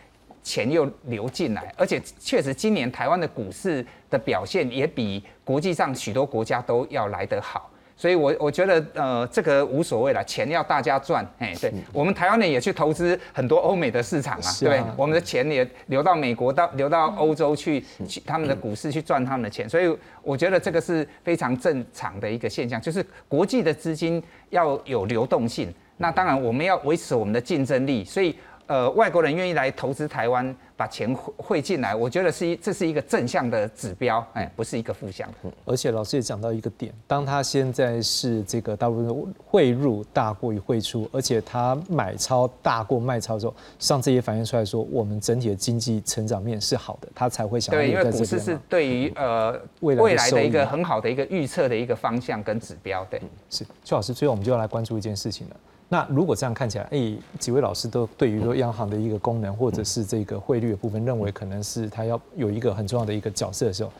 [0.44, 7.68] 钱又流进来，而且确实今年台湾的股市的表现也比国际上许多国家都要来得好。
[7.96, 24.20] 所以，我我觉得，呃，这个无所谓了，钱要大家赚，哎，对我们台湾人也去投资很多欧美的市场啊，对，我们的钱也流到美国，到流到欧洲去，去他们的股市去赚他们的钱，所以我觉得这个是非常正常的一个现象，就是国际的资金
[24.50, 28.36] 要有流动性，那当然我们要维持我们的竞争力，所以。
[28.66, 35.50] 呃，外国人愿意来投资台湾，把钱汇汇进来，我觉得是一这是一个正向的指标，哎，不是一个负向的。
[35.66, 47.74] 而且老师也讲到一个点，当他现在是这个大部分汇入大过于汇出，而且他买超大过卖超之后，上次也反映出来说，我们整体的经济成长面是好的，他才会想。
[47.74, 53.04] 对，因为股市是对于呃未来的一个很好的一个预测的一个方向跟指标。
[53.10, 55.56] 对，是邱老师，最后我们就要来关注一件事情了。
[55.88, 63.92] 那如果这样看起来，哎，几位老师都对于说央行的一个功能，或者是这个汇率的部分，认为可能是它要有一个很重要的一个角色的时候，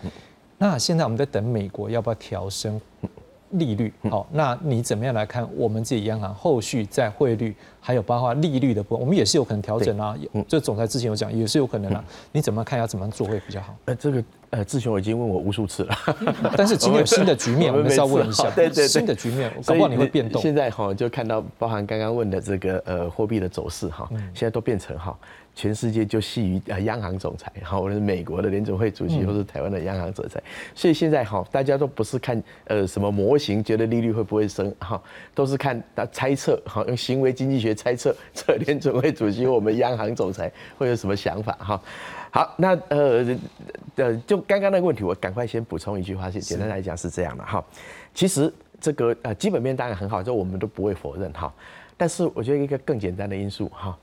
[0.59, 2.80] 那现在我们在等美国要不要调升
[3.51, 3.93] 利率？
[4.11, 7.55] 好，那你怎么样来看我们自己央行后续在汇率
[7.87, 10.16] 还有包括利率的部分，我们也是有可能调整啊。
[10.49, 12.03] 这总裁之前有讲，也是有可能啊。
[12.32, 13.76] 你怎么看要怎么做会比较好？
[13.85, 14.24] 呃，这个。
[14.51, 15.97] 呃，志雄已经问我无数次了，
[16.57, 18.49] 但是今天有新的局面，我们是要问一下。
[18.55, 20.41] 对对对，新的局面，搞不好你会变动。
[20.41, 25.18] 现在哈，就看到包含刚刚问的这个呃货币的走势哈，现在都变成哈，
[25.55, 30.42] 全世界就系于呃央行总裁，哈，无论是美国的联总会主席，或是台湾的央行总裁，
[30.74, 35.00] 所以现在哈，大家都不是看呃什么模型，觉得利率会不会升哈，
[35.34, 41.80] 都是看他猜测哈，用行为经济学猜测， 这联总会主席我们央行总裁会有什么想法哈。
[42.30, 43.24] 好，那呃
[43.94, 47.64] 呃，就刚刚那个问题，我赶快先补充一句话，是简单来讲是这样的哈。
[48.12, 51.52] 其实这个呃基本面当然很好，这我们都不会否认哈。
[51.96, 53.96] 但是我觉得一个更简单的因素哈，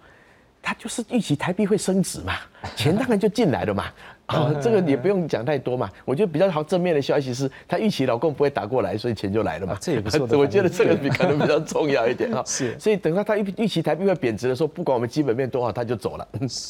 [0.62, 2.38] 他就是预期台币会升值嘛，
[2.76, 3.86] 钱当然就进来了嘛。
[4.32, 5.90] 啊， 这个也不用讲太多嘛。
[6.06, 9.78] 我觉得比较好正面的消息是，他预期老公不会打过来，所以钱就来了嘛。
[9.80, 10.28] 这也不错。
[10.38, 12.44] 我觉得这个比可能比较重要一点哈。
[12.48, 12.78] 是。
[12.80, 16.28] 所以等到他预预期台币会贬值的时候，不管我们基本面多好，他就走了。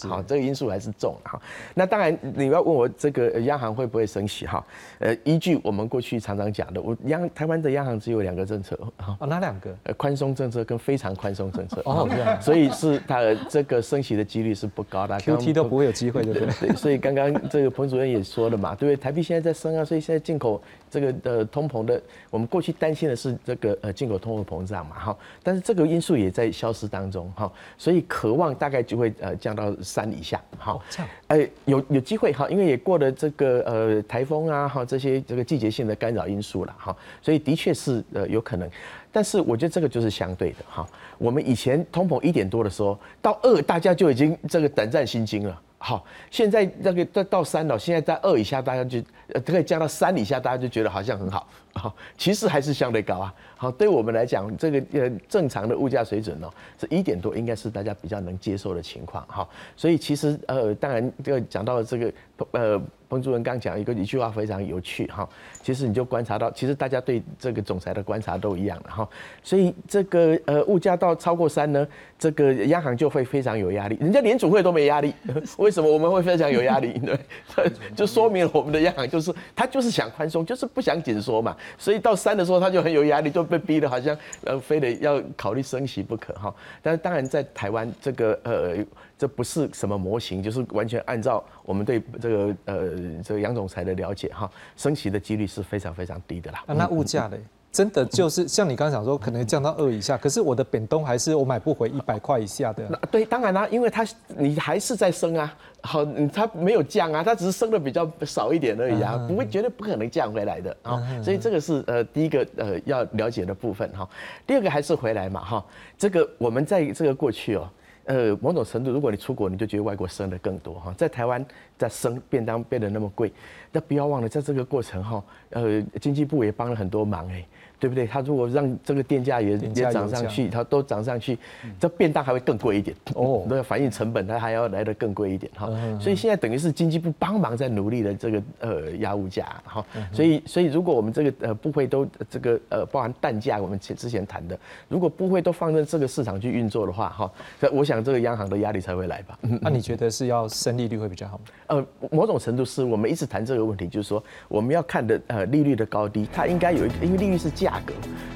[0.08, 1.40] 好，这个因素还是重哈。
[1.74, 4.66] 那当然你要问我这个央行会不会升息哈？
[5.00, 9.16] 呃，依据我们过去常常讲的，我央台湾的央行只有两个政策哈。
[9.20, 9.76] 哦，哪两个？
[9.84, 11.82] 呃，宽松政策跟非常宽松政策。
[11.86, 12.42] 哦，这样。
[12.42, 15.18] 所以是它这个升息的几率是不高的。
[15.20, 16.48] Q T 都不会有机会，对不对？
[16.70, 16.76] 对。
[16.76, 19.04] 所以刚刚这个彭主任也说了嘛，对不对？
[19.04, 30.80] 台币现在在升啊，所以现在进口这个的通膨的，我们过去担心的是这个呃进口通货膨胀嘛，哈，但是这个因素也在消失当中，哈，所以渴望大概就会呃降到三以下，哈，
[31.28, 38.70] 呃有有机会哈，因为也过了这个呃台风啊哈这些这个季节性的干扰因素了哈，所以的确是呃有可能，
[39.12, 40.88] 但是我觉得这个就是相对的哈，
[41.18, 45.62] 我们以前通膨一点多的时候，到二大家就已经这个胆战心惊了。
[45.84, 49.02] 好，现在那个到到三了，现在在二以下，大家就
[49.34, 51.48] 呃可以降到三以下，大家就觉得好像很好。
[51.74, 53.34] 好，其实还是相对高啊。
[53.56, 59.26] 好，对我们来讲，这个呃正常的物价水准呢，是一点多，应该是大家比较能接受的情况。
[59.28, 62.14] 哈，所以其实呃，当然这个讲到这个
[62.52, 65.28] 呃，彭主任刚讲一个一句话非常有趣哈。
[65.64, 69.08] 其实你就观察到，其实大家对这个总裁的观察都一样的哈。
[69.42, 71.88] 所以这个呃物价到超过三呢，
[72.20, 73.98] 这个央行就会非常有压力。
[74.02, 75.14] 人家联储会都没压力，
[75.58, 77.00] 为什么我们会非常有压力？
[77.56, 81.56] 对，就说明我们的央行就是他就是想宽松，就是不想紧缩嘛。
[81.78, 86.54] 所以到三的时候，他就很有压力，就被逼得好像呃，非得要考虑升息不可哈。
[86.82, 88.76] 但是当然在台湾这个呃，
[89.18, 92.90] 这不是什么模型，就是完全按照我们对这个呃
[93.24, 96.64] 这个杨总裁的了解哈，升息的几率是非常非常低的啦。
[96.68, 97.38] 那物价呢？
[97.72, 102.86] 真的就是像你刚刚讲说，可能降到二以下，可是我的扁东还是我买不回一百块以下的。
[103.10, 104.06] 对，当然啦，因为它
[104.36, 111.02] 你还是在升啊，好，它没有降啊，它只是升的比较少一点而已啊，不会绝对不可能降回来的啊。
[111.24, 114.08] 所以这个是呃第一个呃要了解的部分哈。
[114.46, 115.66] 第二个还是回来嘛哈，
[115.98, 117.70] 这个我们在这个过去哦，
[118.06, 121.46] 呃某种程度，如果你出国，你就觉得外国生的更多哈，在台湾
[121.78, 123.32] 在生便当变得那么贵，
[123.72, 127.46] 那不要忘了在这个过程哈，呃经济部也帮了很多忙哎。
[127.82, 128.06] 对不对？
[128.06, 131.36] 他如果让这个电价也也涨上去，它都涨上去，
[131.80, 133.44] 这便当还会更贵一点哦。
[133.50, 135.68] 那反映成本，它还要来的更贵一点哈。
[136.00, 139.84] 所以现在等于是经济部帮忙在努力的这个呃压物价哈。
[140.14, 144.56] 所以所以如果我们这个呃部会都这个呃包含蛋价，我们前之前谈的，
[144.88, 147.32] 如果部会都放任这个市场去运作的话哈，
[147.72, 149.40] 我想这个央行的压力才会来吧。
[149.60, 151.44] 那你觉得是要升利率会比较好吗？
[151.66, 157.71] 呃，某种程度是我们一直谈这个问题，就是说我们要看的呃利率的高低，它应该有一个，因为利率是价。
[157.72, 157.94] 价格，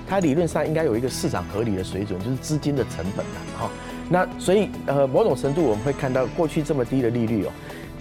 [0.07, 3.69] 它理论上应该有一个市场合理的水准，就是资金的成本嘛，哈。
[4.09, 7.51] 那所以呃，某种程度我们会看到过去这么低的利率哦，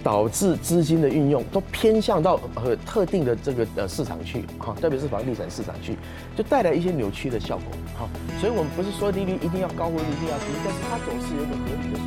[0.01, 5.97] 导致资金的运用都偏向到呃特定的这个呃市场去，哈，特别是房地产市场去，
[6.37, 7.65] 就带来一些扭曲的效果，
[7.99, 8.07] 哈。
[8.39, 12.04] 所以我们不是说利率一定要高或一定要低，但是它总是有个合理的。